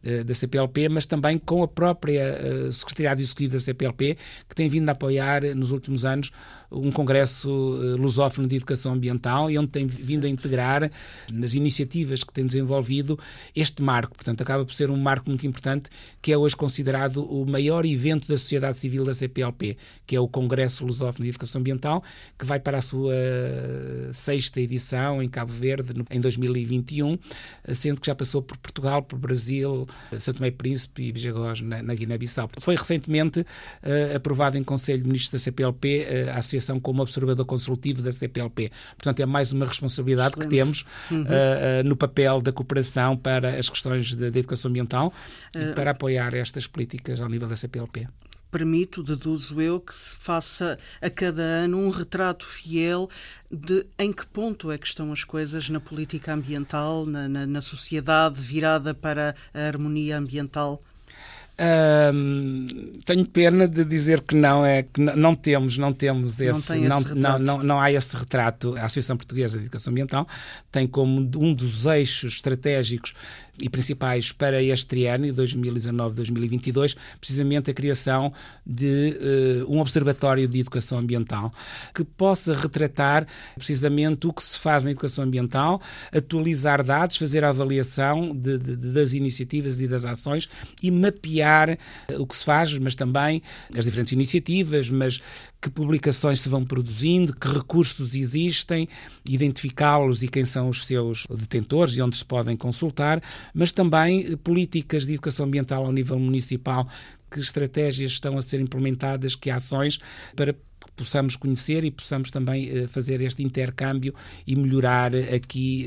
eh, 0.05 0.23
da 0.23 0.35
CPLP, 0.35 0.87
mas 0.87 1.07
também 1.07 1.39
com 1.39 1.63
a 1.63 1.67
própria 1.67 2.37
uh, 2.39 2.71
Secretariado 2.71 3.21
Executivo 3.21 3.53
da 3.53 3.59
CPLP, 3.59 4.15
que 4.47 4.53
tem 4.53 4.69
vindo 4.69 4.87
a 4.87 4.91
apoiar 4.91 5.41
nos 5.55 5.71
últimos 5.71 6.05
anos 6.05 6.31
um 6.71 6.91
congresso 6.91 7.49
lusófono 7.97 8.47
de 8.47 8.55
educação 8.55 8.93
ambiental 8.93 9.49
e 9.49 9.57
onde 9.57 9.69
tem 9.69 9.87
vindo 9.87 10.25
a 10.25 10.29
integrar 10.29 10.91
nas 11.31 11.53
iniciativas 11.53 12.23
que 12.23 12.31
tem 12.31 12.45
desenvolvido 12.45 13.17
este 13.55 13.81
marco. 13.81 14.15
Portanto, 14.15 14.41
acaba 14.41 14.63
por 14.63 14.73
ser 14.73 14.91
um 14.91 14.97
marco 14.97 15.29
muito 15.29 15.47
importante 15.47 15.89
que 16.21 16.31
é 16.31 16.37
hoje 16.37 16.55
considerado 16.55 17.23
o 17.23 17.49
maior 17.49 17.85
evento 17.85 18.27
da 18.27 18.37
sociedade 18.37 18.77
civil 18.77 19.05
da 19.05 19.13
CPLP, 19.13 19.77
que 20.05 20.15
é 20.15 20.19
o 20.19 20.27
Congresso 20.27 20.85
Lusófono 20.85 21.23
de 21.23 21.29
Educação 21.29 21.61
Ambiental, 21.61 22.03
que 22.37 22.45
vai 22.45 22.59
para 22.59 22.77
a 22.77 22.81
sua 22.81 23.15
sexta 24.11 24.59
edição 24.59 25.23
em 25.23 25.29
Cabo 25.29 25.53
Verde 25.53 25.93
em 26.11 26.19
2021, 26.19 27.17
sendo 27.73 28.01
que 28.01 28.07
já 28.07 28.15
passou 28.15 28.41
por 28.41 28.57
Portugal, 28.57 29.01
Brasil, 29.17 29.87
Santo 30.19 30.41
Meio 30.41 30.53
Príncipe 30.53 31.03
e 31.03 31.11
Bijagós, 31.11 31.61
na, 31.61 31.81
na 31.81 31.93
Guiné-Bissau. 31.93 32.49
Foi 32.59 32.75
recentemente 32.75 33.41
uh, 33.41 34.15
aprovado 34.15 34.57
em 34.57 34.63
Conselho 34.63 35.01
de 35.01 35.07
Ministros 35.07 35.31
da 35.31 35.37
CPLP 35.39 35.87
uh, 35.87 36.13
eh, 36.13 36.29
a 36.31 36.37
associação 36.37 36.79
como 36.79 37.01
observador 37.01 37.45
consultivo 37.45 38.01
da 38.01 38.11
CPLP. 38.11 38.71
Portanto, 38.97 39.19
é 39.19 39.25
mais 39.25 39.51
uma 39.51 39.65
responsabilidade 39.65 40.35
Excelente. 40.35 40.49
que 40.49 40.55
temos 40.55 40.85
uhum. 41.11 41.23
uh, 41.23 41.83
no 41.83 41.95
papel 41.95 42.41
da 42.41 42.51
cooperação 42.51 43.17
para 43.17 43.57
as 43.57 43.69
questões 43.69 44.15
da 44.15 44.27
educação 44.27 44.69
ambiental 44.69 45.13
e 45.55 45.73
para 45.73 45.91
apoiar 45.91 46.33
estas 46.33 46.67
políticas 46.67 47.21
ao 47.21 47.29
nível 47.29 47.47
da 47.47 47.55
CPLP 47.55 48.07
permito, 48.55 49.03
deduzo 49.03 49.59
eu, 49.59 49.81
que 49.81 49.93
se 49.93 50.15
faça 50.15 50.79
a 51.01 51.09
cada 51.09 51.41
ano 51.41 51.77
um 51.77 51.89
retrato 51.89 52.45
fiel 52.45 53.09
de 53.51 53.85
em 53.99 54.13
que 54.13 54.25
ponto 54.25 54.71
é 54.71 54.77
que 54.77 54.87
estão 54.87 55.11
as 55.11 55.25
coisas 55.25 55.69
na 55.69 55.81
política 55.81 56.33
ambiental, 56.33 57.05
na, 57.05 57.27
na, 57.27 57.45
na 57.45 57.59
sociedade 57.59 58.39
virada 58.39 58.93
para 58.93 59.35
a 59.53 59.59
harmonia 59.59 60.17
ambiental? 60.17 60.81
tenho 63.05 63.25
pena 63.25 63.65
de 63.65 63.85
dizer 63.85 64.21
que 64.21 64.35
não 64.35 64.65
é 64.65 64.83
que 64.83 64.99
não, 64.99 65.33
temos 65.33 65.77
não 65.77 65.93
temos 65.93 66.41
esse 66.41 66.75
não, 66.75 66.99
esse 66.99 67.15
não, 67.15 67.39
não, 67.39 67.63
não, 67.63 67.79
há 67.79 67.89
esse 67.89 68.15
retrato 68.15 68.75
a 68.75 68.83
Associação 68.83 69.15
Portuguesa 69.15 69.57
de 69.57 69.63
Educação 69.63 69.91
Ambiental 69.91 70.27
tem 70.69 70.85
como 70.85 71.21
um 71.21 71.53
dos 71.53 71.85
eixos 71.85 72.33
estratégicos 72.33 73.13
e 73.61 73.69
principais 73.69 74.31
para 74.31 74.61
este 74.61 74.85
triênio, 74.85 75.33
2019-2022, 75.33 76.95
precisamente 77.19 77.71
a 77.71 77.73
criação 77.73 78.31
de 78.65 79.17
uh, 79.67 79.73
um 79.73 79.79
observatório 79.79 80.47
de 80.47 80.59
educação 80.59 80.97
ambiental 80.97 81.53
que 81.93 82.03
possa 82.03 82.53
retratar 82.53 83.27
precisamente 83.55 84.27
o 84.27 84.33
que 84.33 84.43
se 84.43 84.59
faz 84.59 84.83
na 84.83 84.91
educação 84.91 85.23
ambiental, 85.23 85.81
atualizar 86.11 86.83
dados, 86.83 87.17
fazer 87.17 87.43
a 87.43 87.49
avaliação 87.49 88.35
de, 88.35 88.57
de, 88.57 88.75
das 88.75 89.13
iniciativas 89.13 89.79
e 89.79 89.87
das 89.87 90.05
ações 90.05 90.49
e 90.81 90.91
mapear 90.91 91.69
eh, 91.69 91.77
o 92.17 92.25
que 92.25 92.35
se 92.35 92.43
faz, 92.43 92.77
mas 92.77 92.95
também 92.95 93.41
as 93.77 93.85
diferentes 93.85 94.13
iniciativas, 94.13 94.89
mas 94.89 95.21
que 95.61 95.69
publicações 95.69 96.41
se 96.41 96.49
vão 96.49 96.63
produzindo, 96.63 97.35
que 97.35 97.47
recursos 97.47 98.13
existem, 98.13 98.87
identificá-los 99.27 100.21
e 100.21 100.27
quem 100.27 100.45
são 100.45 100.69
os 100.69 100.85
seus 100.85 101.25
detentores 101.27 101.95
e 101.95 102.01
onde 102.01 102.15
se 102.17 102.23
podem 102.23 102.55
consultar, 102.55 103.21
mas 103.53 103.71
também 103.71 104.25
eh, 104.25 104.35
políticas 104.35 105.05
de 105.05 105.13
educação 105.13 105.45
ambiental 105.45 105.85
ao 105.85 105.91
nível 105.91 106.19
municipal, 106.19 106.87
que 107.31 107.39
estratégias 107.39 108.11
estão 108.11 108.37
a 108.37 108.41
ser 108.41 108.59
implementadas, 108.59 109.35
que 109.35 109.49
ações 109.49 109.99
para 110.35 110.55
possamos 110.95 111.35
conhecer 111.35 111.83
e 111.83 111.91
possamos 111.91 112.31
também 112.31 112.87
fazer 112.87 113.19
este 113.19 113.43
intercâmbio 113.43 114.15
e 114.47 114.55
melhorar 114.55 115.13
aqui 115.13 115.85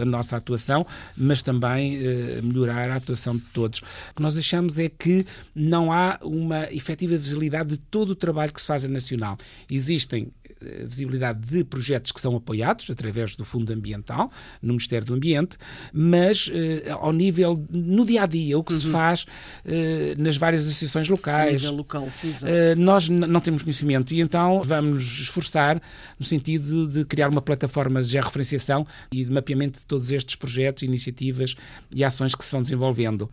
a 0.00 0.04
nossa 0.04 0.36
atuação, 0.36 0.86
mas 1.16 1.42
também 1.42 1.98
melhorar 2.40 2.88
a 2.90 2.96
atuação 2.96 3.34
de 3.34 3.42
todos. 3.52 3.80
O 4.12 4.14
que 4.14 4.22
nós 4.22 4.38
achamos 4.38 4.78
é 4.78 4.88
que 4.88 5.26
não 5.52 5.90
há 5.90 6.20
uma 6.22 6.72
efetiva 6.72 7.16
visibilidade 7.16 7.70
de 7.70 7.78
todo 7.78 8.10
o 8.10 8.14
trabalho 8.14 8.52
que 8.52 8.60
se 8.60 8.66
faz 8.68 8.84
a 8.84 8.88
nacional. 8.88 9.36
Existem 9.68 10.28
eh, 10.41 10.41
visibilidade 10.84 11.40
de 11.40 11.64
projetos 11.64 12.12
que 12.12 12.20
são 12.20 12.36
apoiados 12.36 12.88
através 12.90 13.36
do 13.36 13.44
Fundo 13.44 13.72
Ambiental, 13.72 14.30
no 14.60 14.68
Ministério 14.68 15.06
do 15.06 15.14
Ambiente, 15.14 15.56
mas 15.92 16.50
eh, 16.52 16.90
ao 16.90 17.12
nível, 17.12 17.64
no 17.70 18.04
dia 18.04 18.22
a 18.22 18.26
dia, 18.26 18.58
o 18.58 18.64
que 18.64 18.72
uhum. 18.72 18.80
se 18.80 18.88
faz 18.88 19.26
eh, 19.64 20.14
nas 20.18 20.36
várias 20.36 20.62
associações 20.64 21.08
locais. 21.08 21.62
local, 21.70 22.08
nós 22.76 23.08
não 23.08 23.40
temos 23.40 23.62
conhecimento 23.62 24.14
e 24.14 24.20
então 24.20 24.62
vamos 24.62 24.92
nos 24.92 25.20
esforçar 25.20 25.80
no 26.18 26.24
sentido 26.24 26.86
de 26.88 27.04
criar 27.04 27.28
uma 27.28 27.42
plataforma 27.42 28.02
de 28.02 28.08
georreferenciação 28.08 28.86
e 29.10 29.24
de 29.24 29.30
mapeamento 29.30 29.78
de 29.80 29.86
todos 29.86 30.10
estes 30.10 30.36
projetos, 30.36 30.82
iniciativas 30.82 31.54
e 31.94 32.04
ações 32.04 32.34
que 32.34 32.44
se 32.44 32.52
vão 32.52 32.62
desenvolvendo. 32.62 33.30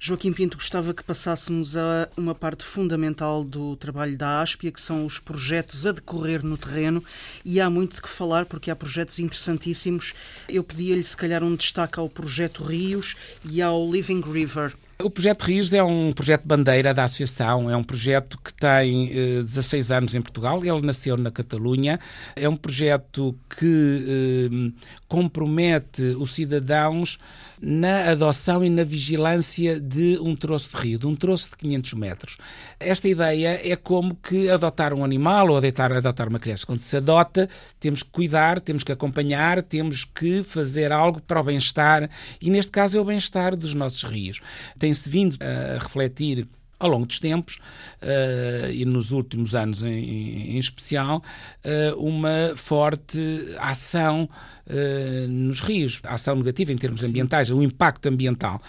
Joaquim 0.00 0.32
Pinto, 0.32 0.56
gostava 0.56 0.94
que 0.94 1.02
passássemos 1.02 1.76
a 1.76 2.08
uma 2.16 2.32
parte 2.32 2.62
fundamental 2.62 3.42
do 3.42 3.74
trabalho 3.74 4.16
da 4.16 4.40
ASPIA, 4.40 4.70
que 4.70 4.80
são 4.80 5.04
os 5.04 5.18
projetos 5.18 5.88
a 5.88 5.92
decorrer 5.92 6.44
no 6.44 6.56
terreno, 6.56 7.02
e 7.44 7.60
há 7.60 7.68
muito 7.68 7.96
de 7.96 8.02
que 8.02 8.08
falar, 8.08 8.46
porque 8.46 8.70
há 8.70 8.76
projetos 8.76 9.18
interessantíssimos. 9.18 10.14
Eu 10.48 10.62
pedia-lhe, 10.62 11.02
se 11.02 11.16
calhar, 11.16 11.42
um 11.42 11.56
destaque 11.56 11.98
ao 11.98 12.08
projeto 12.08 12.62
Rios 12.62 13.16
e 13.44 13.60
ao 13.60 13.90
Living 13.90 14.20
River. 14.20 14.72
O 15.00 15.08
projeto 15.08 15.42
Rios 15.44 15.72
é 15.72 15.80
um 15.80 16.10
projeto 16.12 16.42
bandeira 16.44 16.92
da 16.92 17.04
associação, 17.04 17.70
é 17.70 17.76
um 17.76 17.84
projeto 17.84 18.36
que 18.36 18.52
tem 18.52 19.08
eh, 19.12 19.42
16 19.44 19.92
anos 19.92 20.12
em 20.16 20.20
Portugal, 20.20 20.58
ele 20.64 20.84
nasceu 20.84 21.16
na 21.16 21.30
Catalunha, 21.30 22.00
é 22.34 22.48
um 22.48 22.56
projeto 22.56 23.38
que 23.48 24.04
eh, 24.08 24.82
compromete 25.06 26.02
os 26.18 26.34
cidadãos 26.34 27.16
na 27.60 28.10
adoção 28.10 28.64
e 28.64 28.70
na 28.70 28.82
vigilância 28.82 29.80
de 29.80 30.18
um 30.20 30.34
troço 30.34 30.76
de 30.76 30.82
rio, 30.82 30.98
de 30.98 31.06
um 31.06 31.14
troço 31.14 31.50
de 31.50 31.56
500 31.58 31.92
metros. 31.94 32.36
Esta 32.78 33.08
ideia 33.08 33.60
é 33.62 33.76
como 33.76 34.16
que 34.16 34.50
adotar 34.50 34.92
um 34.92 35.04
animal 35.04 35.48
ou 35.48 35.56
adotar, 35.56 35.92
adotar 35.92 36.28
uma 36.28 36.38
criança. 36.38 36.66
Quando 36.66 36.80
se 36.80 36.96
adota, 36.96 37.48
temos 37.80 38.02
que 38.02 38.10
cuidar, 38.10 38.60
temos 38.60 38.84
que 38.84 38.92
acompanhar, 38.92 39.62
temos 39.62 40.04
que 40.04 40.42
fazer 40.42 40.92
algo 40.92 41.20
para 41.20 41.40
o 41.40 41.44
bem-estar, 41.44 42.08
e 42.40 42.50
neste 42.50 42.72
caso 42.72 42.98
é 42.98 43.00
o 43.00 43.04
bem-estar 43.04 43.56
dos 43.56 43.74
nossos 43.74 44.02
rios. 44.02 44.40
Tem 44.78 44.87
tem-se 44.88 45.08
vindo 45.08 45.36
a 45.40 45.78
refletir 45.78 46.48
ao 46.78 46.88
longo 46.88 47.06
dos 47.06 47.18
tempos 47.18 47.56
uh, 48.02 48.70
e 48.70 48.84
nos 48.84 49.10
últimos 49.10 49.54
anos 49.54 49.82
em, 49.82 50.56
em 50.56 50.58
especial, 50.58 51.22
uh, 51.64 51.98
uma 52.00 52.52
forte 52.54 53.18
ação 53.58 54.28
uh, 54.66 55.28
nos 55.28 55.60
rios, 55.60 56.00
ação 56.04 56.36
negativa 56.36 56.72
em 56.72 56.76
termos 56.76 57.02
ambientais, 57.02 57.50
o 57.50 57.62
impacto 57.62 58.08
ambiental 58.08 58.62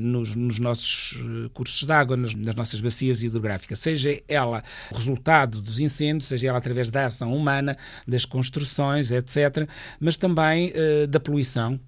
nos, 0.00 0.34
nos, 0.34 0.58
nossos 0.58 1.18
cursos 1.52 1.84
de 1.84 1.92
água, 1.92 2.16
nas, 2.16 2.34
nas, 2.34 2.54
nossas 2.54 2.80
bacias 2.80 3.22
hidrográficas, 3.22 3.78
seja 3.78 4.20
ela 4.28 4.62
resultado 4.94 5.60
dos 5.60 5.80
incêndios, 5.80 6.28
seja 6.28 6.48
ela 6.48 6.58
através 6.58 6.90
da 6.90 7.06
ação 7.06 7.34
humana, 7.34 7.76
das 8.06 8.24
construções, 8.24 9.10
etc., 9.10 9.68
mas 10.00 10.16
também 10.16 10.72
da 11.08 11.20
poluição. 11.20 11.78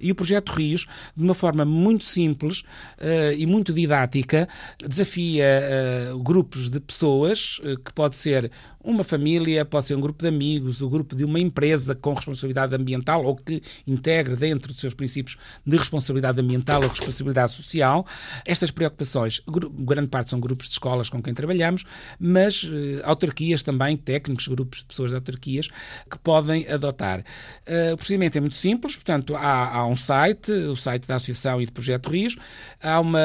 E 0.00 0.10
o 0.10 0.14
projeto 0.14 0.50
Rios, 0.50 0.86
de 1.16 1.24
uma 1.24 1.34
forma 1.34 1.64
muito 1.64 2.04
simples 2.04 2.62
e 3.36 3.46
muito 3.46 3.72
didática, 3.72 4.48
desafia 4.86 5.27
uh, 5.36 6.18
grupos 6.18 6.70
de 6.70 6.80
pessoas, 6.80 7.60
uh, 7.60 7.78
que 7.78 7.92
pode 7.92 8.16
ser 8.16 8.50
uma 8.82 9.04
família, 9.04 9.64
pode 9.64 9.86
ser 9.86 9.94
um 9.94 10.00
grupo 10.00 10.22
de 10.22 10.28
amigos, 10.28 10.80
o 10.80 10.88
grupo 10.88 11.14
de 11.14 11.24
uma 11.24 11.38
empresa 11.38 11.94
com 11.94 12.14
responsabilidade 12.14 12.74
ambiental 12.74 13.24
ou 13.24 13.36
que 13.36 13.62
integre 13.86 14.34
dentro 14.34 14.72
dos 14.72 14.80
seus 14.80 14.94
princípios 14.94 15.36
de 15.66 15.76
responsabilidade 15.76 16.40
ambiental 16.40 16.82
ou 16.82 16.88
responsabilidade 16.88 17.52
social. 17.52 18.06
Estas 18.46 18.70
preocupações, 18.70 19.42
grande 19.46 20.08
parte 20.08 20.30
são 20.30 20.40
grupos 20.40 20.68
de 20.68 20.72
escolas 20.72 21.10
com 21.10 21.22
quem 21.22 21.34
trabalhamos, 21.34 21.84
mas 22.18 22.62
uh, 22.62 22.68
autarquias 23.04 23.62
também, 23.62 23.96
técnicos, 23.96 24.48
grupos 24.48 24.78
de 24.78 24.84
pessoas 24.86 25.10
de 25.10 25.16
autarquias 25.16 25.68
que 26.10 26.18
podem 26.18 26.66
adotar. 26.68 27.24
O 27.92 27.96
procedimento 27.96 28.38
é 28.38 28.40
muito 28.40 28.56
simples, 28.56 28.96
portanto, 28.96 29.34
há, 29.36 29.76
há, 29.76 29.86
um 29.86 29.96
site, 29.96 30.50
o 30.50 30.74
site 30.74 31.06
da 31.06 31.16
Associação 31.16 31.60
e 31.60 31.66
do 31.66 31.72
Projeto 31.72 32.08
Rios, 32.08 32.36
há 32.82 33.00
uma, 33.00 33.20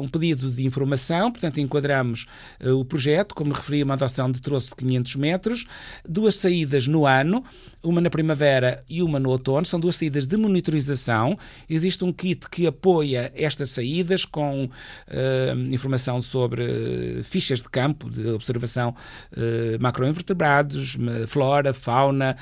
um 0.00 0.08
pedido 0.08 0.50
de 0.50 0.64
informação, 0.64 1.31
portanto, 1.32 1.60
enquadramos 1.60 2.26
uh, 2.64 2.72
o 2.72 2.84
projeto, 2.84 3.34
como 3.34 3.52
referi, 3.52 3.82
uma 3.82 3.94
adoção 3.94 4.30
de 4.30 4.40
troço 4.40 4.70
de 4.70 4.76
500 4.76 5.02
500 5.02 5.16
metros, 5.16 5.66
duas 6.08 6.36
saídas 6.36 6.86
no 6.86 7.06
ano, 7.06 7.44
uma 7.82 8.00
na 8.00 8.10
primavera 8.10 8.82
e 8.88 9.02
uma 9.02 9.18
no 9.18 9.30
outono, 9.30 9.66
são 9.66 9.80
duas 9.80 9.96
saídas 9.96 10.26
de 10.26 10.36
monitorização. 10.36 11.36
Existe 11.68 12.04
um 12.04 12.12
kit 12.12 12.48
que 12.48 12.66
apoia 12.66 13.32
estas 13.34 13.70
saídas 13.70 14.24
com 14.24 14.64
uh, 14.64 15.74
informação 15.74 16.22
sobre 16.22 17.22
fichas 17.24 17.60
de 17.60 17.68
campo, 17.68 18.08
de 18.08 18.28
observação 18.28 18.94
uh, 19.32 19.80
macroinvertebrados, 19.80 20.96
flora, 21.26 21.72
fauna, 21.72 22.36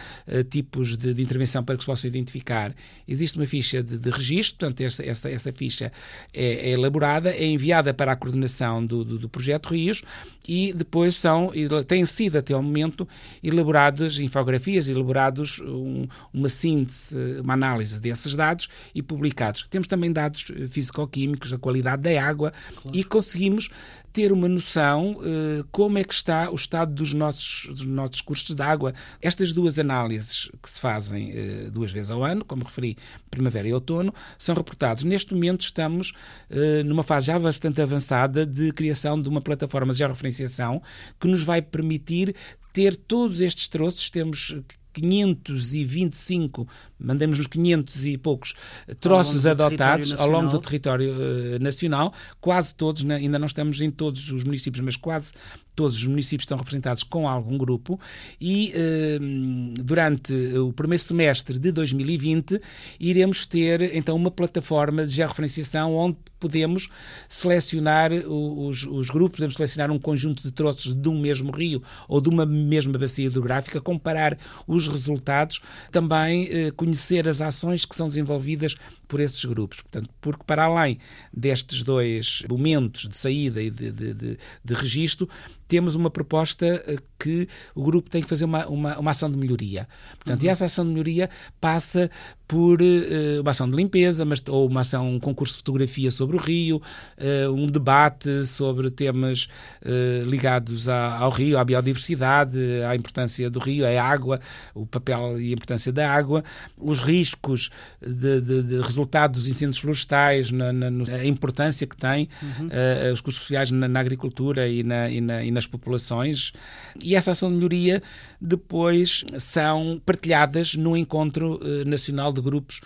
tipos 0.50 0.97
de, 0.97 1.14
de, 1.14 1.23
intervenção 1.23 1.64
para 1.64 1.76
que 1.76 1.82
se 1.82 1.87
possa 1.87 2.06
identificar. 2.06 2.75
Existe 3.09 3.38
uma 3.38 3.47
ficha 3.47 3.82
de, 3.82 3.97
de 3.97 4.11
registro, 4.11 4.59
portanto, 4.59 4.80
essa, 4.82 5.04
essa, 5.04 5.30
essa 5.30 5.52
ficha 5.52 5.92
é, 6.32 6.70
é, 6.70 6.70
elaborada, 6.70 7.30
é 7.30 7.47
enviada 7.47 7.94
para 7.94 8.12
a 8.12 8.16
coordenação 8.16 8.80
do, 8.85 9.05
do, 9.05 9.19
do 9.19 9.29
projeto 9.29 9.69
Rios 9.69 10.03
e 10.49 10.73
depois 10.73 11.17
são, 11.17 11.53
têm 11.87 12.05
sido 12.05 12.39
até 12.39 12.55
ao 12.55 12.63
momento 12.63 13.07
elaboradas 13.43 14.19
infografias, 14.19 14.89
elaborados 14.89 15.61
um, 15.61 16.07
uma 16.33 16.49
síntese, 16.49 17.16
uma 17.40 17.55
análise 17.55 18.01
desses 18.01 18.35
dados 18.35 18.69
e 18.95 19.03
publicados. 19.03 19.66
Temos 19.71 19.87
também 19.87 20.12
dados 20.12 20.51
eh, 20.51 20.66
físico-químicos, 20.66 21.53
a 21.53 21.59
qualidade 21.59 22.03
da 22.03 22.23
água 22.23 22.53
claro. 22.83 22.99
e 22.99 23.05
conseguimos 23.05 23.71
ter 24.12 24.33
uma 24.33 24.49
noção 24.49 25.12
uh, 25.12 25.64
como 25.70 25.99
é 25.99 26.05
que 26.05 26.12
está 26.12 26.51
o 26.51 26.55
estado 26.55 26.92
dos 26.92 27.12
nossos, 27.12 27.66
dos 27.66 27.85
nossos 27.85 28.20
cursos 28.20 28.55
de 28.55 28.62
água. 28.62 28.92
Estas 29.20 29.53
duas 29.53 29.79
análises 29.79 30.51
que 30.62 30.68
se 30.68 30.81
fazem 30.81 31.31
uh, 31.31 31.70
duas 31.70 31.92
vezes 31.92 32.11
ao 32.11 32.25
ano, 32.25 32.44
como 32.44 32.64
referi, 32.64 32.96
primavera 33.31 33.68
e 33.68 33.73
outono, 33.73 34.12
são 34.38 34.55
reportados. 34.55 35.05
Neste 35.05 35.35
momento 35.35 35.62
estamos 35.62 36.12
uh, 36.51 36.85
numa 36.85 37.03
fase 37.03 37.27
já 37.27 37.38
bastante 37.38 37.81
avançada 37.81 38.44
de 38.44 38.73
criação 38.73 39.20
de 39.20 39.29
uma 39.29 39.40
plataforma 39.40 39.92
de 39.92 39.99
georreferenciação 39.99 40.83
que 41.18 41.29
nos 41.29 41.42
vai 41.42 41.62
permitir 41.62 42.35
ter 42.73 42.96
todos 42.96 43.40
estes 43.40 43.68
troços, 43.68 44.11
temos 44.11 44.57
525, 44.92 46.66
mandamos 46.98 47.38
nos 47.38 47.46
500 47.46 48.05
e 48.05 48.18
poucos 48.18 48.55
troços 49.00 49.46
ao 49.46 49.53
adotados 49.53 50.12
ao 50.18 50.29
longo 50.29 50.50
do 50.50 50.59
território 50.59 51.12
uh, 51.12 51.62
nacional, 51.62 52.12
quase 52.40 52.74
todos, 52.74 53.03
né, 53.05 53.16
ainda 53.16 53.38
não 53.38 53.46
estamos 53.46 53.81
em 53.81 53.90
todos 53.90 54.31
os 54.31 54.44
municípios, 54.44 54.85
mas 54.85 54.96
quase 54.96 55.33
todos 55.74 55.96
os 55.96 56.06
municípios 56.06 56.44
estão 56.44 56.59
representados 56.59 57.02
com 57.02 57.28
algum 57.28 57.56
grupo. 57.56 57.98
E 58.40 58.72
uh, 58.74 59.83
durante 59.83 60.33
o 60.56 60.72
primeiro 60.72 61.02
semestre 61.02 61.59
de 61.59 61.72
2020 61.72 62.61
iremos 62.98 63.46
ter 63.46 63.94
então 63.94 64.16
uma 64.16 64.30
plataforma 64.30 65.06
de 65.06 65.14
georreferenciação 65.14 65.94
onde 65.94 66.16
podemos 66.38 66.88
selecionar 67.28 68.12
os, 68.12 68.87
os, 68.87 69.11
grupos, 69.11 69.37
podemos 69.37 69.56
selecionar 69.56 69.90
um 69.90 69.98
conjunto 69.98 70.42
de 70.42 70.50
troços 70.50 70.94
de 70.94 71.09
um 71.09 71.20
mesmo 71.20 71.52
rio 71.52 71.83
ou 72.09 72.20
de 72.20 72.30
uma 72.30 72.46
mesma 72.46 72.98
bacia 72.98 73.26
hidrográfica, 73.26 73.80
comparar 73.80 74.38
os 74.66 74.88
resultados, 74.88 75.61
também 75.92 76.48
eh, 76.50 76.70
conhecer 76.70 77.28
as 77.28 77.42
ações 77.42 77.85
que 77.85 77.94
são 77.94 78.09
desenvolvidas 78.09 78.76
por 79.11 79.18
esses 79.18 79.44
grupos. 79.44 79.81
Portanto, 79.81 80.09
porque 80.20 80.44
para 80.46 80.64
além 80.64 80.99
destes 81.37 81.83
dois 81.83 82.44
momentos 82.49 83.09
de 83.09 83.16
saída 83.16 83.61
e 83.61 83.68
de, 83.68 83.90
de, 83.90 84.14
de, 84.14 84.38
de 84.64 84.75
registro, 84.75 85.29
temos 85.66 85.96
uma 85.96 86.11
proposta 86.11 86.64
eh, 86.87 86.96
que 87.18 87.49
o 87.75 87.83
grupo 87.83 88.09
tem 88.09 88.23
que 88.23 88.29
fazer 88.29 88.44
uma, 88.44 88.66
uma, 88.68 88.99
uma 88.99 89.11
ação 89.11 89.29
de 89.29 89.37
melhoria. 89.37 89.88
Portanto, 90.12 90.42
uhum. 90.42 90.46
e 90.46 90.49
essa 90.49 90.64
ação 90.64 90.85
de 90.85 90.92
melhoria 90.92 91.29
passa 91.61 92.09
por 92.51 92.83
uh, 92.83 93.41
uma 93.41 93.53
ação 93.53 93.71
de 93.71 93.77
limpeza, 93.77 94.25
mas, 94.25 94.43
ou 94.49 94.67
uma 94.67 94.81
ação, 94.81 95.09
um 95.09 95.21
concurso 95.21 95.53
de 95.53 95.59
fotografia 95.59 96.11
sobre 96.11 96.37
o 96.37 96.41
rio, 96.41 96.83
uh, 97.17 97.53
um 97.53 97.69
debate 97.69 98.45
sobre 98.45 98.91
temas 98.91 99.49
uh, 99.85 100.29
ligados 100.29 100.89
a, 100.89 101.17
ao 101.19 101.31
rio, 101.31 101.57
à 101.57 101.65
biodiversidade, 101.65 102.59
à 102.83 102.97
importância 102.97 103.49
do 103.49 103.61
rio, 103.61 103.87
à 103.87 104.03
água, 104.03 104.41
o 104.75 104.85
papel 104.85 105.41
e 105.41 105.51
a 105.51 105.53
importância 105.53 105.93
da 105.93 106.11
água, 106.11 106.43
os 106.77 106.99
riscos 106.99 107.71
de, 108.05 108.41
de, 108.41 108.63
de 108.65 108.81
resultado 108.81 109.35
dos 109.35 109.47
incêndios 109.47 109.79
florestais, 109.79 110.51
na, 110.51 110.73
na, 110.73 110.89
a 111.15 111.25
importância 111.25 111.87
que 111.87 111.97
tem 111.97 112.29
uhum. 112.43 112.69
os 113.13 113.21
custos 113.21 113.45
sociais 113.45 113.71
na, 113.71 113.87
na 113.87 114.01
agricultura 114.01 114.67
e, 114.67 114.81
e, 114.81 115.47
e 115.47 115.51
nas 115.53 115.69
populações. 115.69 116.53
E 117.01 117.15
essa 117.15 117.31
ação 117.31 117.49
de 117.49 117.55
melhoria 117.55 118.03
depois 118.41 119.23
são 119.39 120.03
partilhadas 120.05 120.75
no 120.75 120.97
Encontro 120.97 121.61
Nacional 121.87 122.33
de 122.33 122.39
grupos 122.40 122.81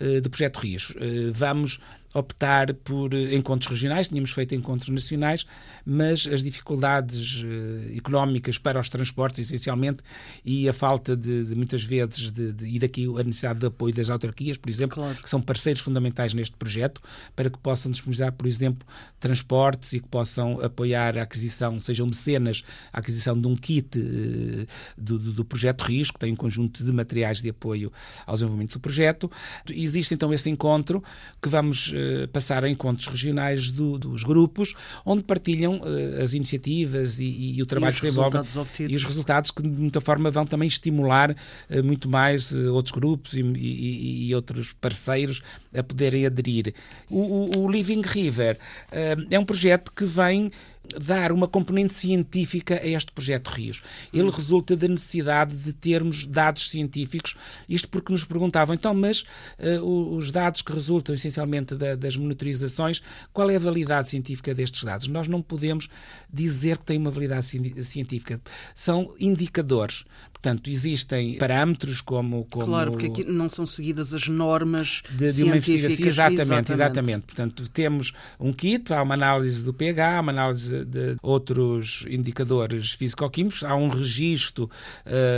uh, 0.00 0.20
do 0.20 0.30
Projeto 0.30 0.58
Rios. 0.58 0.90
Uh, 0.90 1.32
vamos 1.32 1.80
optar 2.14 2.74
por 2.74 3.14
encontros 3.14 3.70
regionais, 3.70 4.08
tínhamos 4.08 4.32
feito 4.32 4.54
encontros 4.54 4.88
nacionais, 4.88 5.46
mas 5.84 6.26
as 6.26 6.42
dificuldades 6.42 7.42
uh, 7.42 7.96
económicas 7.96 8.58
para 8.58 8.80
os 8.80 8.88
transportes, 8.88 9.38
essencialmente, 9.40 10.02
e 10.44 10.68
a 10.68 10.72
falta 10.72 11.16
de, 11.16 11.44
de 11.44 11.54
muitas 11.54 11.84
vezes, 11.84 12.32
de, 12.32 12.52
de, 12.52 12.66
e 12.66 12.78
daqui 12.78 13.06
a 13.06 13.22
necessidade 13.22 13.60
de 13.60 13.66
apoio 13.66 13.94
das 13.94 14.10
autarquias, 14.10 14.56
por 14.56 14.68
exemplo, 14.68 14.96
claro. 14.96 15.22
que 15.22 15.30
são 15.30 15.40
parceiros 15.40 15.80
fundamentais 15.80 16.34
neste 16.34 16.56
projeto, 16.56 17.00
para 17.36 17.48
que 17.48 17.58
possam 17.58 17.92
disponibilizar, 17.92 18.32
por 18.32 18.46
exemplo, 18.46 18.86
transportes 19.20 19.92
e 19.92 20.00
que 20.00 20.08
possam 20.08 20.60
apoiar 20.60 21.16
a 21.16 21.22
aquisição, 21.22 21.78
sejam 21.80 22.08
mecenas, 22.08 22.64
a 22.92 22.98
aquisição 22.98 23.40
de 23.40 23.46
um 23.46 23.54
kit 23.54 23.98
uh, 23.98 24.66
do, 24.98 25.18
do, 25.18 25.44
projeto 25.44 25.82
Risco, 25.82 26.14
que 26.14 26.20
tem 26.20 26.32
um 26.32 26.36
conjunto 26.36 26.82
de 26.82 26.92
materiais 26.92 27.40
de 27.40 27.50
apoio 27.50 27.92
ao 28.26 28.34
desenvolvimento 28.34 28.72
do 28.72 28.80
projeto. 28.80 29.30
Existe 29.68 30.12
então 30.12 30.32
esse 30.32 30.50
encontro 30.50 31.02
que 31.40 31.48
vamos 31.48 31.92
uh, 32.24 32.28
passar 32.28 32.64
a 32.64 32.68
encontros 32.68 33.06
regionais 33.06 33.70
do, 33.70 33.98
dos 33.98 34.22
grupos, 34.22 34.74
onde 35.04 35.22
partilham 35.22 35.80
uh, 35.80 36.22
as 36.22 36.32
iniciativas 36.32 37.20
e, 37.20 37.54
e 37.56 37.62
o 37.62 37.66
trabalho 37.66 37.94
que 37.94 38.02
desenvolvem 38.02 38.42
e 38.80 38.96
os 38.96 39.04
resultados 39.04 39.50
que 39.50 39.62
de 39.62 39.68
muita 39.68 40.00
forma 40.00 40.30
vão 40.30 40.44
também 40.46 40.66
estimular 40.66 41.30
uh, 41.30 41.84
muito 41.84 42.08
mais 42.08 42.52
outros 42.52 42.92
grupos 42.92 43.34
e, 43.34 43.40
e, 43.40 44.28
e, 44.28 44.34
outros 44.34 44.72
parceiros 44.72 45.42
a 45.74 45.82
poderem 45.82 46.26
aderir. 46.26 46.74
O, 47.08 47.20
o, 47.20 47.64
o 47.64 47.70
Living 47.70 48.02
River 48.02 48.58
é 49.30 49.38
um 49.38 49.44
projeto 49.44 49.92
que 49.92 50.04
vem 50.04 50.50
dar 50.98 51.32
uma 51.32 51.46
componente 51.48 51.94
científica 51.94 52.80
a 52.82 52.86
este 52.86 53.12
projeto 53.12 53.48
Rios. 53.48 53.82
Ele 54.12 54.24
hum. 54.24 54.30
resulta 54.30 54.76
da 54.76 54.88
necessidade 54.88 55.54
de 55.54 55.72
termos 55.72 56.26
dados 56.26 56.70
científicos, 56.70 57.36
isto 57.68 57.88
porque 57.88 58.12
nos 58.12 58.24
perguntavam, 58.24 58.74
então, 58.74 58.94
mas 58.94 59.24
uh, 59.58 60.14
os 60.14 60.30
dados 60.30 60.62
que 60.62 60.72
resultam 60.72 61.14
essencialmente 61.14 61.74
da, 61.74 61.94
das 61.94 62.16
monitorizações, 62.16 63.02
qual 63.32 63.50
é 63.50 63.56
a 63.56 63.60
validade 63.60 64.08
científica 64.08 64.54
destes 64.54 64.84
dados? 64.84 65.06
Nós 65.08 65.26
não 65.26 65.42
podemos 65.42 65.88
dizer 66.32 66.78
que 66.78 66.84
tem 66.84 66.98
uma 66.98 67.10
validade 67.10 67.46
científica. 67.46 68.40
São 68.74 69.14
indicadores. 69.18 70.04
Portanto, 70.32 70.70
existem 70.70 71.36
parâmetros 71.36 72.00
como, 72.00 72.46
como... 72.48 72.64
Claro, 72.64 72.92
porque 72.92 73.06
aqui 73.06 73.24
não 73.24 73.48
são 73.48 73.66
seguidas 73.66 74.14
as 74.14 74.26
normas 74.26 75.02
de, 75.10 75.30
de 75.32 75.42
uma 75.42 75.56
investigação. 75.56 76.06
Exatamente, 76.06 76.72
exatamente, 76.72 76.72
exatamente. 76.72 77.20
Portanto, 77.26 77.68
temos 77.68 78.12
um 78.38 78.50
kit, 78.50 78.92
há 78.92 79.02
uma 79.02 79.14
análise 79.14 79.62
do 79.62 79.74
pH, 79.74 80.16
há 80.16 80.20
uma 80.20 80.32
análise 80.32 80.79
de 80.84 81.16
outros 81.22 82.04
indicadores 82.08 82.92
físico-químicos, 82.92 83.62
há 83.64 83.74
um 83.74 83.88
registro 83.88 84.70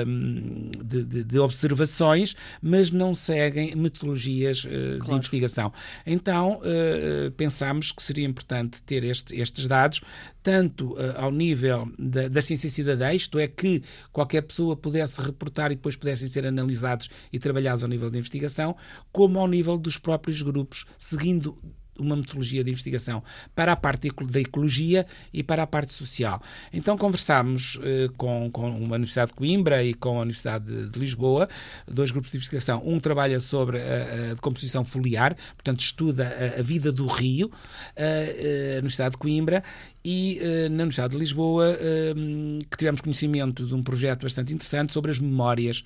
um, 0.07 0.71
de, 0.85 1.05
de, 1.05 1.25
de, 1.25 1.39
observações, 1.39 2.35
mas 2.61 2.91
não 2.91 3.15
seguem 3.15 3.75
metodologias 3.75 4.65
uh, 4.65 4.69
claro. 4.69 5.05
de 5.05 5.13
investigação. 5.13 5.73
Então, 6.07 6.61
uh, 6.61 7.31
pensámos 7.33 7.93
que 7.93 8.03
seria 8.03 8.27
importante 8.27 8.83
ter 8.83 9.05
este, 9.05 9.37
estes 9.41 9.67
dados, 9.67 10.01
tanto 10.43 10.93
uh, 10.93 11.15
ao 11.17 11.31
nível 11.31 11.91
da, 11.99 12.29
da 12.29 12.43
ciência 12.43 12.69
cidadã, 12.69 13.13
isto 13.13 13.39
é, 13.39 13.47
que 13.47 13.83
qualquer 14.13 14.43
pessoa 14.43 14.77
pudesse 14.77 15.21
reportar 15.21 15.71
e 15.73 15.77
depois 15.77 15.97
pudessem 15.97 16.29
ser 16.29 16.47
analisados 16.47 17.09
e 17.33 17.39
trabalhados 17.39 17.83
ao 17.83 17.89
nível 17.89 18.11
da 18.11 18.19
investigação, 18.19 18.77
como 19.11 19.39
ao 19.39 19.49
nível 19.49 19.79
dos 19.79 19.99
próprios 19.99 20.43
grupos, 20.43 20.85
seguindo 20.99 21.57
uma 21.99 22.17
metodologia 22.17 22.65
de 22.65 22.71
investigação 22.71 23.23
para 23.55 23.73
a 23.73 23.77
parte 23.77 24.11
da 24.11 24.41
ecologia 24.41 25.07
e 25.33 25.43
para 25.43 25.63
a 25.63 25.67
parte 25.67 25.93
social. 25.93 26.43
Então 26.73 26.97
conversámos 26.97 27.79
eh, 27.83 28.09
com, 28.17 28.51
com 28.51 28.67
a 28.67 28.69
Universidade 28.71 29.31
de 29.31 29.37
Coimbra 29.37 29.83
e 29.85 29.95
com 29.95 30.19
a 30.19 30.23
Universidade 30.23 30.65
de, 30.65 30.89
de 30.89 30.99
Lisboa, 30.99 31.49
dois 31.87 32.11
grupos 32.11 32.31
de 32.31 32.37
investigação. 32.37 32.83
Um 32.85 32.99
trabalha 32.99 33.41
sobre 33.41 33.79
a, 33.79 34.31
a 34.31 34.35
decomposição 34.35 34.85
foliar, 34.85 35.37
portanto 35.55 35.81
estuda 35.81 36.29
a, 36.29 36.61
a 36.61 36.63
vida 36.63 36.91
do 36.91 37.07
rio, 37.07 37.51
a, 37.97 38.77
a 38.77 38.79
Universidade 38.79 39.13
de 39.13 39.19
Coimbra, 39.19 39.63
e 40.05 40.41
uh, 40.41 40.69
na 40.71 40.83
Universidade 40.83 41.13
de 41.13 41.19
Lisboa 41.19 41.77
uh, 41.77 42.65
que 42.69 42.77
tivemos 42.77 43.01
conhecimento 43.01 43.65
de 43.65 43.75
um 43.75 43.83
projeto 43.83 44.23
bastante 44.23 44.53
interessante 44.53 44.93
sobre 44.93 45.13
as 45.13 45.21
memórias 45.21 45.85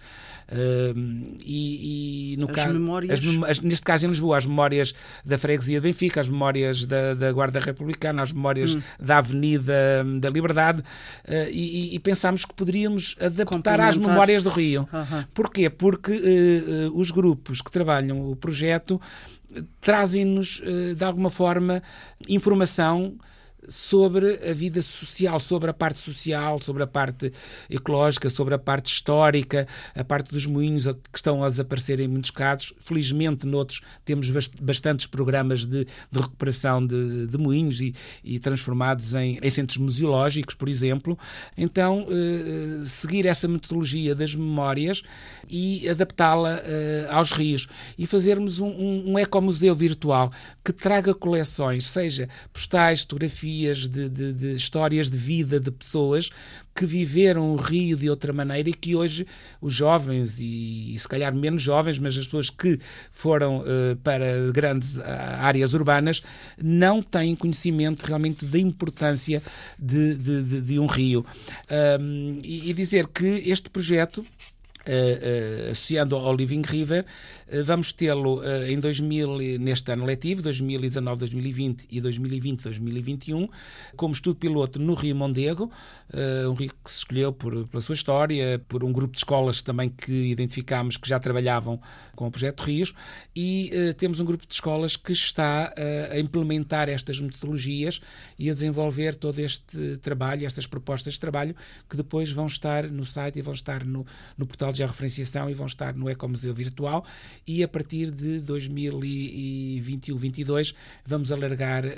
uh, 0.50 0.98
e, 1.44 2.32
e, 2.32 2.36
no 2.38 2.46
as 2.46 2.52
caso 2.52 2.72
memórias... 2.72 3.20
As, 3.20 3.50
as, 3.50 3.60
neste 3.60 3.84
caso 3.84 4.06
em 4.06 4.08
Lisboa 4.08 4.38
as 4.38 4.46
memórias 4.46 4.94
da 5.24 5.36
freguesia 5.36 5.80
de 5.80 5.88
Benfica 5.88 6.20
as 6.20 6.28
memórias 6.28 6.86
da, 6.86 7.12
da 7.12 7.30
Guarda 7.30 7.60
Republicana 7.60 8.22
as 8.22 8.32
memórias 8.32 8.74
hum. 8.74 8.82
da 8.98 9.18
Avenida 9.18 10.02
hum, 10.04 10.18
da 10.18 10.30
Liberdade 10.30 10.82
e, 11.50 11.94
e, 11.94 11.98
pensámos 11.98 12.44
que 12.44 12.54
poderíamos 12.54 13.16
adaptar 13.20 13.80
às 13.80 13.96
memórias 13.96 14.42
do 14.42 14.50
Rio 14.50 14.88
-huh. 14.90 15.26
porquê? 15.34 15.68
porque 15.68 16.12
os 16.94 17.10
grupos 17.10 17.60
que 17.60 17.70
trabalham 17.70 18.30
o 18.30 18.36
projeto 18.36 19.00
trazem-nos 19.80 20.62
de 20.96 21.04
alguma 21.04 21.30
forma 21.30 21.82
informação 22.28 23.16
sobre 23.68 24.48
a 24.48 24.52
vida 24.52 24.80
social, 24.82 25.40
sobre 25.40 25.70
a 25.70 25.74
parte 25.74 25.98
social, 25.98 26.60
sobre 26.60 26.82
a 26.82 26.86
parte 26.86 27.32
ecológica, 27.68 28.30
sobre 28.30 28.54
a 28.54 28.58
parte 28.58 28.92
histórica, 28.92 29.66
a 29.94 30.04
parte 30.04 30.30
dos 30.30 30.46
moinhos 30.46 30.84
que 30.86 31.16
estão 31.16 31.42
a 31.42 31.48
desaparecer 31.48 32.00
em 32.00 32.08
muitos 32.08 32.30
casos. 32.30 32.72
Felizmente, 32.84 33.46
noutros, 33.46 33.80
temos 34.04 34.30
bastantes 34.60 35.06
programas 35.06 35.66
de, 35.66 35.84
de 35.84 36.18
recuperação 36.18 36.86
de, 36.86 37.26
de 37.26 37.38
moinhos 37.38 37.80
e, 37.80 37.94
e, 38.22 38.38
transformados 38.38 39.14
em, 39.14 39.38
em, 39.42 39.50
centros 39.50 39.78
museológicos, 39.78 40.54
por 40.54 40.68
exemplo. 40.68 41.18
Então, 41.56 42.06
eh, 42.10 42.84
seguir 42.84 43.26
essa 43.26 43.48
metodologia 43.48 44.14
das 44.14 44.34
memórias 44.34 45.02
e 45.48 45.88
adaptá-la 45.88 46.60
eh, 46.64 47.06
aos 47.10 47.32
rios 47.32 47.68
e 47.98 48.06
fazermos 48.06 48.58
um, 48.58 48.68
um, 48.68 49.12
um 49.12 49.18
ecomuseu 49.18 49.74
virtual 49.74 50.30
que 50.64 50.72
traga 50.72 51.14
coleções, 51.14 51.86
seja 51.86 52.28
postais, 52.52 53.02
fotografias, 53.02 53.55
de, 53.64 54.08
de, 54.08 54.32
de, 54.32 54.54
histórias 54.54 55.08
de 55.08 55.16
vida 55.16 55.58
de 55.58 55.70
pessoas 55.70 56.30
que 56.74 56.84
viveram 56.84 57.52
o 57.52 57.56
Rio 57.56 57.96
de 57.96 58.10
outra 58.10 58.32
maneira 58.32 58.68
e 58.68 58.74
que 58.74 58.94
hoje 58.94 59.26
os 59.60 59.72
jovens, 59.72 60.38
e, 60.38 60.94
e 60.94 60.98
se 60.98 61.08
calhar 61.08 61.34
menos 61.34 61.62
jovens, 61.62 61.98
mas 61.98 62.16
as 62.16 62.26
pessoas 62.26 62.50
que 62.50 62.78
foram 63.10 63.58
uh, 63.58 63.96
para 64.02 64.50
grandes 64.52 64.96
uh, 64.96 65.02
áreas 65.40 65.72
urbanas, 65.72 66.22
não 66.62 67.02
têm 67.02 67.34
conhecimento 67.34 68.04
realmente 68.04 68.44
da 68.44 68.58
importância 68.58 69.42
de, 69.78 70.14
de, 70.16 70.60
de 70.60 70.78
um 70.78 70.86
rio. 70.86 71.24
Um, 72.00 72.38
e, 72.44 72.70
e 72.70 72.72
dizer 72.74 73.06
que 73.06 73.42
este 73.46 73.70
projeto 73.70 74.24
Uh, 74.88 75.66
uh, 75.66 75.70
associando 75.72 76.14
ao 76.14 76.32
Living 76.32 76.62
River, 76.64 77.04
vamos 77.64 77.92
tê-lo 77.92 78.42
em 78.66 78.78
2000, 78.78 79.58
neste 79.58 79.92
ano 79.92 80.04
letivo, 80.04 80.42
2019-2020 80.42 81.86
e 81.90 82.00
2020-2021, 82.00 83.48
como 83.96 84.14
estudo 84.14 84.36
piloto 84.36 84.78
no 84.78 84.94
Rio 84.94 85.14
Mondego, 85.14 85.70
um 86.48 86.54
rio 86.54 86.70
que 86.84 86.90
se 86.90 86.98
escolheu 86.98 87.32
por, 87.32 87.66
pela 87.68 87.80
sua 87.80 87.94
história, 87.94 88.60
por 88.68 88.82
um 88.82 88.92
grupo 88.92 89.12
de 89.12 89.18
escolas 89.18 89.62
também 89.62 89.88
que 89.88 90.12
identificámos 90.12 90.96
que 90.96 91.08
já 91.08 91.20
trabalhavam 91.20 91.80
com 92.14 92.26
o 92.26 92.30
projeto 92.30 92.62
Rios, 92.62 92.94
e 93.34 93.70
temos 93.96 94.20
um 94.20 94.24
grupo 94.24 94.46
de 94.46 94.52
escolas 94.52 94.96
que 94.96 95.12
está 95.12 95.72
a 96.10 96.18
implementar 96.18 96.88
estas 96.88 97.20
metodologias 97.20 98.00
e 98.38 98.50
a 98.50 98.54
desenvolver 98.54 99.14
todo 99.14 99.38
este 99.38 99.96
trabalho, 99.98 100.46
estas 100.46 100.66
propostas 100.66 101.14
de 101.14 101.20
trabalho, 101.20 101.54
que 101.88 101.96
depois 101.96 102.30
vão 102.30 102.46
estar 102.46 102.90
no 102.90 103.04
site 103.04 103.38
e 103.38 103.42
vão 103.42 103.54
estar 103.54 103.84
no, 103.84 104.04
no 104.36 104.46
portal 104.46 104.72
de 104.72 104.78
georreferenciação 104.78 105.48
e 105.48 105.54
vão 105.54 105.66
estar 105.66 105.94
no 105.94 106.10
Ecomuseu 106.10 106.54
Virtual 106.54 107.04
e 107.46 107.62
a 107.62 107.68
partir 107.68 108.10
de 108.10 108.40
2021-22 108.42 110.74
vamos 111.04 111.30
alargar 111.30 111.84
uh, 111.84 111.90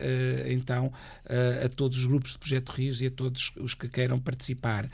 então 0.49 0.87
uh, 0.87 1.65
a 1.65 1.69
todos 1.69 1.99
os 1.99 2.07
grupos 2.07 2.33
de 2.33 2.39
Projeto 2.39 2.71
Rios 2.71 3.01
e 3.03 3.07
a 3.07 3.11
todos 3.11 3.53
os 3.57 3.75
que 3.75 3.89
queiram 3.89 4.19
participar. 4.21 4.91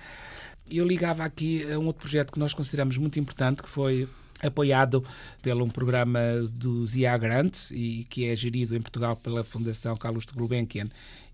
Eu 0.70 0.86
ligava 0.86 1.24
aqui 1.24 1.70
a 1.70 1.78
um 1.78 1.86
outro 1.86 2.02
projeto 2.02 2.32
que 2.32 2.38
nós 2.38 2.54
consideramos 2.54 2.96
muito 2.96 3.20
importante, 3.20 3.62
que 3.62 3.68
foi 3.68 4.08
apoiado 4.42 5.04
pelo 5.42 5.64
um 5.64 5.70
programa 5.70 6.20
dos 6.52 6.96
IA 6.96 7.16
Grants 7.16 7.70
e 7.70 8.04
que 8.08 8.26
é 8.26 8.36
gerido 8.36 8.76
em 8.76 8.80
Portugal 8.80 9.16
pela 9.16 9.44
Fundação 9.44 9.96
Carlos 9.96 10.26
de 10.26 10.32
Gulbenkian 10.32 10.88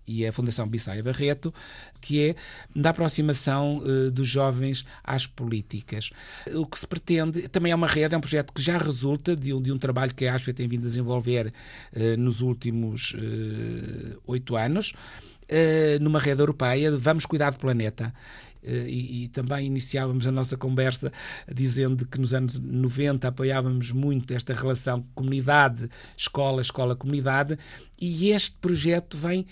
e 0.07 0.25
a 0.25 0.31
Fundação 0.31 0.67
Bissaia 0.67 1.03
Barreto, 1.03 1.53
que 1.99 2.29
é 2.29 2.35
da 2.75 2.89
aproximação 2.89 3.77
uh, 3.77 4.11
dos 4.11 4.27
jovens 4.27 4.85
às 5.03 5.25
políticas. 5.25 6.11
O 6.53 6.65
que 6.65 6.79
se 6.79 6.87
pretende 6.87 7.47
também 7.47 7.71
é 7.71 7.75
uma 7.75 7.87
rede, 7.87 8.15
é 8.15 8.17
um 8.17 8.21
projeto 8.21 8.53
que 8.53 8.61
já 8.61 8.77
resulta 8.77 9.35
de 9.35 9.53
um, 9.53 9.61
de 9.61 9.71
um 9.71 9.77
trabalho 9.77 10.13
que 10.13 10.25
a 10.25 10.33
ASPE 10.33 10.53
tem 10.53 10.67
vindo 10.67 10.83
a 10.83 10.87
desenvolver 10.87 11.53
uh, 11.95 12.17
nos 12.17 12.41
últimos 12.41 13.13
uh, 13.13 14.21
oito 14.27 14.55
anos, 14.55 14.93
numa 15.99 16.17
rede 16.17 16.41
europeia, 16.41 16.97
Vamos 16.97 17.25
Cuidar 17.25 17.51
do 17.51 17.57
Planeta. 17.57 18.13
E, 18.63 19.23
e, 19.23 19.27
também 19.27 19.65
iniciávamos 19.65 20.25
a 20.25 20.31
nossa 20.31 20.55
conversa 20.55 21.11
dizendo 21.53 22.07
que 22.07 22.17
nos 22.17 22.33
anos 22.33 22.57
90 22.57 23.27
apoiávamos 23.27 23.91
muito 23.91 24.33
esta 24.33 24.53
relação 24.53 25.05
comunidade-escola, 25.13 26.61
escola-comunidade, 26.61 27.59
e 27.99 28.29
este 28.29 28.55
projeto 28.61 29.17
vem 29.17 29.45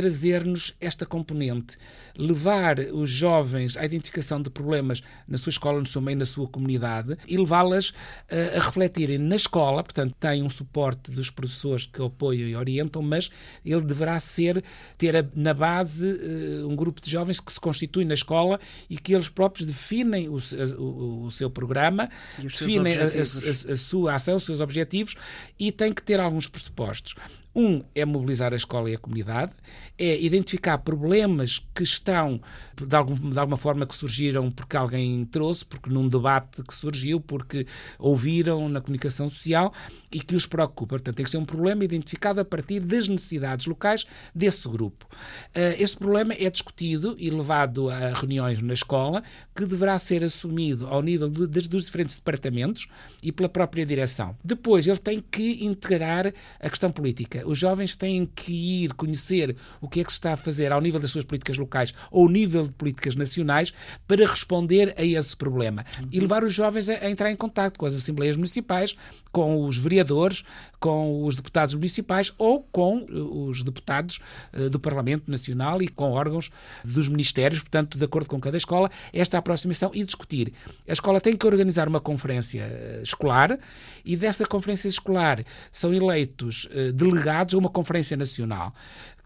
trazer-nos 0.00 0.74
esta 0.80 1.04
componente, 1.04 1.76
levar 2.16 2.78
os 2.78 3.10
jovens 3.10 3.76
à 3.76 3.84
identificação 3.84 4.40
de 4.40 4.48
problemas 4.48 5.02
na 5.28 5.36
sua 5.36 5.50
escola, 5.50 5.78
no 5.78 5.86
seu 5.86 6.00
meio, 6.00 6.16
na 6.16 6.24
sua 6.24 6.48
comunidade 6.48 7.18
e 7.28 7.36
levá-las 7.36 7.90
uh, 7.90 8.56
a 8.56 8.64
refletirem 8.64 9.18
na 9.18 9.36
escola, 9.36 9.82
portanto, 9.82 10.14
tem 10.18 10.42
um 10.42 10.48
suporte 10.48 11.10
dos 11.10 11.28
professores 11.28 11.84
que 11.84 12.02
apoiam 12.02 12.48
e 12.48 12.56
orientam, 12.56 13.02
mas 13.02 13.30
ele 13.62 13.82
deverá 13.82 14.18
ser, 14.18 14.64
ter 14.96 15.14
a, 15.14 15.24
na 15.34 15.52
base 15.52 16.06
uh, 16.06 16.66
um 16.66 16.74
grupo 16.74 16.98
de 16.98 17.10
jovens 17.10 17.38
que 17.38 17.52
se 17.52 17.60
constitui 17.60 18.06
na 18.06 18.14
escola 18.14 18.58
e 18.88 18.96
que 18.96 19.12
eles 19.12 19.28
próprios 19.28 19.66
definem 19.66 20.30
o, 20.30 20.38
o, 20.78 21.24
o 21.26 21.30
seu 21.30 21.50
programa, 21.50 22.08
definem 22.38 22.96
a, 22.96 23.04
a, 23.04 23.72
a, 23.72 23.76
sua 23.76 24.14
ação, 24.14 24.36
os 24.36 24.44
seus 24.44 24.60
objetivos 24.60 25.14
e 25.58 25.70
tem 25.70 25.92
que 25.92 26.02
ter 26.02 26.18
alguns 26.18 26.48
pressupostos. 26.48 27.14
Um 27.54 27.82
é 27.94 28.04
mobilizar 28.04 28.52
a 28.52 28.56
escola 28.56 28.90
e 28.90 28.94
a 28.94 28.98
comunidade, 28.98 29.52
é 29.98 30.20
identificar 30.20 30.78
problemas 30.78 31.58
que 31.74 31.82
estão, 31.82 32.40
de, 32.80 32.96
algum, 32.96 33.30
de 33.30 33.38
alguma 33.38 33.56
forma, 33.56 33.86
que 33.86 33.94
surgiram 33.94 34.50
porque 34.50 34.76
alguém 34.76 35.24
trouxe, 35.24 35.64
porque 35.64 35.90
num 35.90 36.08
debate 36.08 36.62
que 36.62 36.72
surgiu, 36.72 37.20
porque 37.20 37.66
ouviram 37.98 38.68
na 38.68 38.80
comunicação 38.80 39.28
social 39.28 39.72
e 40.12 40.20
que 40.20 40.34
os 40.34 40.46
preocupa. 40.46 40.90
Portanto, 40.90 41.16
tem 41.16 41.24
que 41.24 41.30
ser 41.30 41.38
um 41.38 41.44
problema 41.44 41.84
identificado 41.84 42.40
a 42.40 42.44
partir 42.44 42.80
das 42.80 43.08
necessidades 43.08 43.66
locais 43.66 44.06
desse 44.34 44.68
grupo. 44.68 45.06
Uh, 45.54 45.74
esse 45.78 45.96
problema 45.96 46.34
é 46.34 46.48
discutido 46.48 47.16
e 47.18 47.30
levado 47.30 47.90
a 47.90 48.12
reuniões 48.14 48.60
na 48.62 48.74
escola, 48.74 49.22
que 49.54 49.66
deverá 49.66 49.98
ser 49.98 50.22
assumido 50.22 50.86
ao 50.86 51.02
nível 51.02 51.28
de, 51.28 51.46
de, 51.46 51.68
dos 51.68 51.86
diferentes 51.86 52.16
departamentos 52.16 52.86
e 53.22 53.32
pela 53.32 53.48
própria 53.48 53.84
direção. 53.84 54.36
Depois, 54.44 54.86
ele 54.86 54.98
tem 54.98 55.22
que 55.30 55.64
integrar 55.64 56.32
a 56.60 56.70
questão 56.70 56.90
política. 56.90 57.39
Os 57.44 57.58
jovens 57.58 57.96
têm 57.96 58.26
que 58.26 58.84
ir 58.84 58.92
conhecer 58.94 59.56
o 59.80 59.88
que 59.88 60.00
é 60.00 60.04
que 60.04 60.10
se 60.10 60.18
está 60.18 60.32
a 60.32 60.36
fazer 60.36 60.72
ao 60.72 60.80
nível 60.80 61.00
das 61.00 61.10
suas 61.10 61.24
políticas 61.24 61.58
locais 61.58 61.94
ou 62.10 62.22
ao 62.22 62.28
nível 62.28 62.64
de 62.64 62.72
políticas 62.72 63.14
nacionais 63.14 63.72
para 64.06 64.26
responder 64.26 64.94
a 64.96 65.04
esse 65.04 65.36
problema. 65.36 65.84
E 66.10 66.20
levar 66.20 66.44
os 66.44 66.52
jovens 66.52 66.88
a, 66.88 66.94
a 66.94 67.10
entrar 67.10 67.30
em 67.30 67.36
contato 67.36 67.78
com 67.78 67.86
as 67.86 67.94
assembleias 67.94 68.36
municipais, 68.36 68.96
com 69.32 69.64
os 69.64 69.76
vereadores, 69.76 70.44
com 70.80 71.24
os 71.24 71.36
deputados 71.36 71.74
municipais 71.74 72.32
ou 72.38 72.62
com 72.72 73.06
eh, 73.08 73.12
os 73.12 73.62
deputados 73.62 74.18
uh, 74.52 74.70
do 74.70 74.80
Parlamento 74.80 75.30
Nacional 75.30 75.82
e 75.82 75.88
com 75.88 76.10
órgãos 76.12 76.50
dos 76.82 77.06
ministérios, 77.06 77.60
portanto, 77.60 77.98
de 77.98 78.04
acordo 78.04 78.28
com 78.28 78.40
cada 78.40 78.56
escola, 78.56 78.90
esta 79.12 79.36
aproximação 79.36 79.90
e 79.94 80.02
discutir. 80.02 80.52
A 80.88 80.92
escola 80.92 81.20
tem 81.20 81.36
que 81.36 81.46
organizar 81.46 81.86
uma 81.86 82.00
conferência 82.00 82.64
uh, 82.64 83.02
escolar 83.02 83.58
e 84.04 84.16
desta 84.16 84.46
conferência 84.46 84.88
escolar 84.88 85.44
são 85.70 85.92
eleitos 85.92 86.66
delegados 86.94 87.54
a 87.54 87.58
uma 87.58 87.68
conferência 87.68 88.16
nacional 88.16 88.72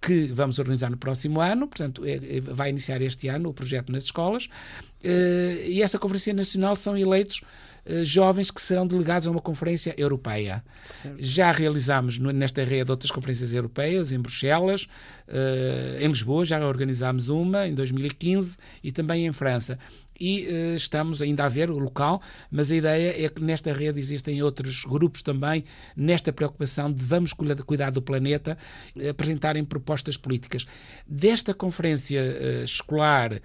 que 0.04 0.26
vamos 0.26 0.58
organizar 0.58 0.90
no 0.90 0.98
próximo 0.98 1.40
ano, 1.40 1.66
portanto, 1.66 2.04
é, 2.04 2.36
é, 2.36 2.40
vai 2.40 2.68
iniciar 2.68 3.00
este 3.00 3.28
ano 3.28 3.48
o 3.48 3.54
projeto 3.54 3.90
nas 3.90 4.04
escolas, 4.04 4.48
e 5.66 5.82
essa 5.82 5.98
Conferência 5.98 6.32
Nacional 6.32 6.76
são 6.76 6.96
eleitos 6.96 7.42
uh, 7.86 8.04
jovens 8.04 8.50
que 8.50 8.60
serão 8.60 8.86
delegados 8.86 9.28
a 9.28 9.30
uma 9.30 9.40
conferência 9.40 9.94
europeia. 9.96 10.64
Certo. 10.84 11.16
Já 11.18 11.52
realizámos 11.52 12.18
nesta 12.18 12.64
rede 12.64 12.90
outras 12.90 13.10
conferências 13.10 13.52
europeias, 13.52 14.12
em 14.12 14.18
Bruxelas, 14.18 14.84
uh, 15.28 16.00
em 16.00 16.08
Lisboa, 16.08 16.44
já 16.44 16.64
organizámos 16.66 17.28
uma 17.28 17.66
em 17.66 17.74
2015 17.74 18.56
e 18.82 18.92
também 18.92 19.26
em 19.26 19.32
França 19.32 19.78
e 20.18 20.46
estamos 20.76 21.20
ainda 21.20 21.44
a 21.44 21.48
ver 21.48 21.68
o 21.70 21.76
local, 21.76 22.22
mas 22.48 22.70
a 22.70 22.76
ideia 22.76 23.24
é 23.24 23.28
que 23.28 23.42
nesta 23.42 23.72
rede 23.72 23.98
existem 23.98 24.40
outros 24.44 24.84
grupos 24.84 25.22
também 25.22 25.64
nesta 25.96 26.32
preocupação 26.32 26.92
de 26.92 27.04
vamos 27.04 27.32
cuidar 27.32 27.90
do 27.90 28.00
planeta, 28.00 28.56
apresentarem 29.10 29.64
propostas 29.64 30.16
políticas. 30.16 30.66
Desta 31.04 31.52
conferência 31.52 32.62
escolar 32.62 33.40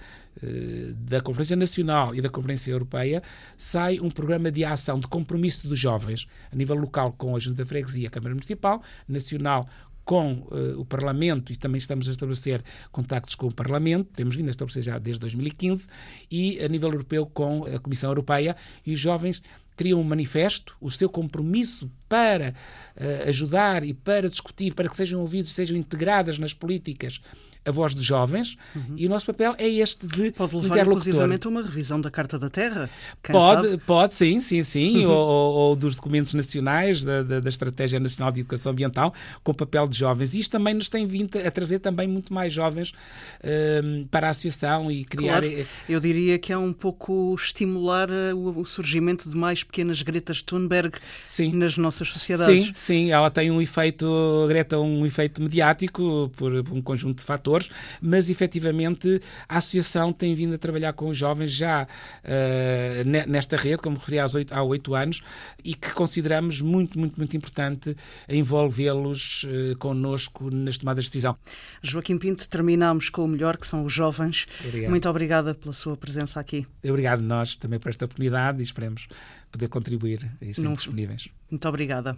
da 0.95 1.21
Conferência 1.21 1.55
Nacional 1.55 2.15
e 2.15 2.21
da 2.21 2.29
Conferência 2.29 2.71
Europeia 2.71 3.21
sai 3.57 3.99
um 3.99 4.09
programa 4.09 4.51
de 4.51 4.63
ação 4.63 4.99
de 4.99 5.07
compromisso 5.07 5.67
dos 5.67 5.77
jovens 5.77 6.27
a 6.51 6.55
nível 6.55 6.75
local 6.75 7.13
com 7.13 7.35
a 7.35 7.39
Junta 7.39 7.63
de 7.63 7.69
Freguesia 7.69 8.03
e 8.03 8.07
a 8.07 8.09
Câmara 8.09 8.33
Municipal, 8.33 8.81
nacional 9.07 9.67
com 10.09 10.47
uh, 10.49 10.79
o 10.79 10.83
Parlamento 10.83 11.53
e 11.53 11.55
também 11.55 11.77
estamos 11.77 12.07
a 12.07 12.11
estabelecer 12.11 12.63
contactos 12.91 13.35
com 13.35 13.45
o 13.45 13.53
Parlamento, 13.53 14.09
temos 14.15 14.35
vindo 14.35 14.47
a 14.47 14.49
estabelecer 14.49 14.81
já 14.81 14.97
desde 14.97 15.19
2015, 15.19 15.87
e 16.31 16.59
a 16.63 16.67
nível 16.67 16.89
europeu 16.89 17.27
com 17.27 17.63
a 17.65 17.77
Comissão 17.77 18.09
Europeia, 18.09 18.55
e 18.83 18.91
os 18.91 18.99
jovens 18.99 19.39
criam 19.77 20.01
um 20.01 20.03
manifesto, 20.03 20.75
o 20.81 20.89
seu 20.89 21.07
compromisso 21.07 21.91
para 22.07 22.55
uh, 22.97 23.29
ajudar 23.29 23.83
e 23.83 23.93
para 23.93 24.27
discutir, 24.27 24.73
para 24.73 24.89
que 24.89 24.95
sejam 24.95 25.21
ouvidos, 25.21 25.51
sejam 25.51 25.77
integradas 25.77 26.39
nas 26.39 26.55
políticas 26.55 27.21
a 27.69 27.71
voz 27.71 27.95
de 27.95 28.03
jovens, 28.03 28.57
uhum. 28.75 28.95
e 28.97 29.05
o 29.05 29.09
nosso 29.09 29.25
papel 29.25 29.55
é 29.57 29.69
este 29.69 30.05
de 30.07 30.31
Pode 30.31 30.55
levar, 30.55 30.79
inclusivamente, 30.79 31.47
a 31.47 31.49
uma 31.49 31.61
revisão 31.61 32.01
da 32.01 32.09
Carta 32.09 32.37
da 32.37 32.49
Terra? 32.49 32.89
pode, 33.23 33.77
pode, 33.79 34.15
sim, 34.15 34.39
sim, 34.39 34.63
sim, 34.63 35.05
ou, 35.07 35.13
ou, 35.13 35.75
dos 35.75 35.95
documentos 35.95 36.33
nacionais, 36.33 37.03
da, 37.03 37.23
da, 37.23 37.39
da, 37.39 37.49
Estratégia 37.49 37.99
Nacional 37.99 38.31
de 38.31 38.41
Educação 38.41 38.71
Ambiental, 38.71 39.13
com 39.43 39.51
o 39.51 39.55
papel 39.55 39.87
de 39.87 39.97
jovens. 39.97 40.33
Isto 40.33 40.51
também 40.51 40.73
nos 40.73 40.89
tem 40.89 41.05
vindo 41.05 41.37
a 41.37 41.51
trazer 41.51 41.79
também 41.79 42.07
muito 42.07 42.33
mais 42.33 42.51
jovens 42.51 42.89
uh, 42.89 44.05
para 44.09 44.27
a 44.27 44.29
associação 44.31 44.91
e 44.91 45.05
criar... 45.05 45.41
Claro, 45.41 45.67
eu 45.87 45.99
diria 45.99 46.39
que 46.39 46.51
é 46.51 46.57
um 46.57 46.73
pouco 46.73 47.35
estimular 47.35 48.09
eh, 48.09 48.33
o 48.33 48.65
surgimento 48.65 49.29
de 49.29 49.35
mais 49.35 49.63
pequenas 49.63 50.01
Gretas 50.01 50.41
Thunberg 50.41 50.97
sim. 51.21 51.53
nas 51.53 51.77
nossas 51.77 52.09
sociedades. 52.09 52.65
Sim, 52.65 52.71
sim, 52.73 53.11
ela 53.11 53.29
tem 53.29 53.51
um 53.51 53.61
efeito, 53.61 54.07
Greta, 54.47 54.79
um 54.79 55.05
efeito 55.05 55.41
mediático 55.41 56.31
por, 56.35 56.63
por 56.63 56.73
um 56.73 56.81
conjunto 56.81 57.19
de 57.19 57.25
fatores 57.25 57.58
fatores, 57.67 57.69
mas 58.01 58.29
efetivamente 58.29 59.21
a 59.47 59.57
Associação 59.57 60.13
tem 60.13 60.33
vindo 60.33 60.55
a 60.55 60.57
trabalhar 60.57 60.93
com 60.93 61.09
os 61.09 61.17
jovens 61.17 61.51
já 61.51 61.83
uh, 61.83 63.27
nesta 63.27 63.57
rede, 63.57 63.77
como 63.77 63.97
referi 63.97 64.19
há 64.51 64.63
oito 64.63 64.95
anos, 64.95 65.21
e 65.63 65.73
que 65.73 65.91
consideramos 65.91 66.61
muito, 66.61 66.97
muito, 66.97 67.17
muito 67.17 67.35
importante 67.35 67.95
envolvê-los 68.27 69.43
uh, 69.43 69.77
connosco 69.77 70.49
nas 70.49 70.77
tomadas 70.77 71.05
de 71.05 71.11
decisão. 71.11 71.37
Joaquim 71.81 72.17
Pinto, 72.17 72.47
terminamos 72.47 73.09
com 73.09 73.23
o 73.23 73.27
melhor, 73.27 73.57
que 73.57 73.67
são 73.67 73.83
os 73.83 73.93
jovens. 73.93 74.47
Obrigado. 74.65 74.89
Muito 74.89 75.09
obrigada 75.09 75.55
pela 75.55 75.73
sua 75.73 75.97
presença 75.97 76.39
aqui. 76.39 76.65
Obrigado 76.83 77.21
nós 77.21 77.55
também 77.55 77.79
por 77.79 77.89
esta 77.89 78.05
oportunidade 78.05 78.59
e 78.59 78.63
esperemos 78.63 79.07
poder 79.51 79.67
contribuir 79.67 80.31
e 80.41 80.53
sempre 80.53 80.75
disponíveis. 80.75 81.29
Muito 81.49 81.67
obrigada. 81.67 82.17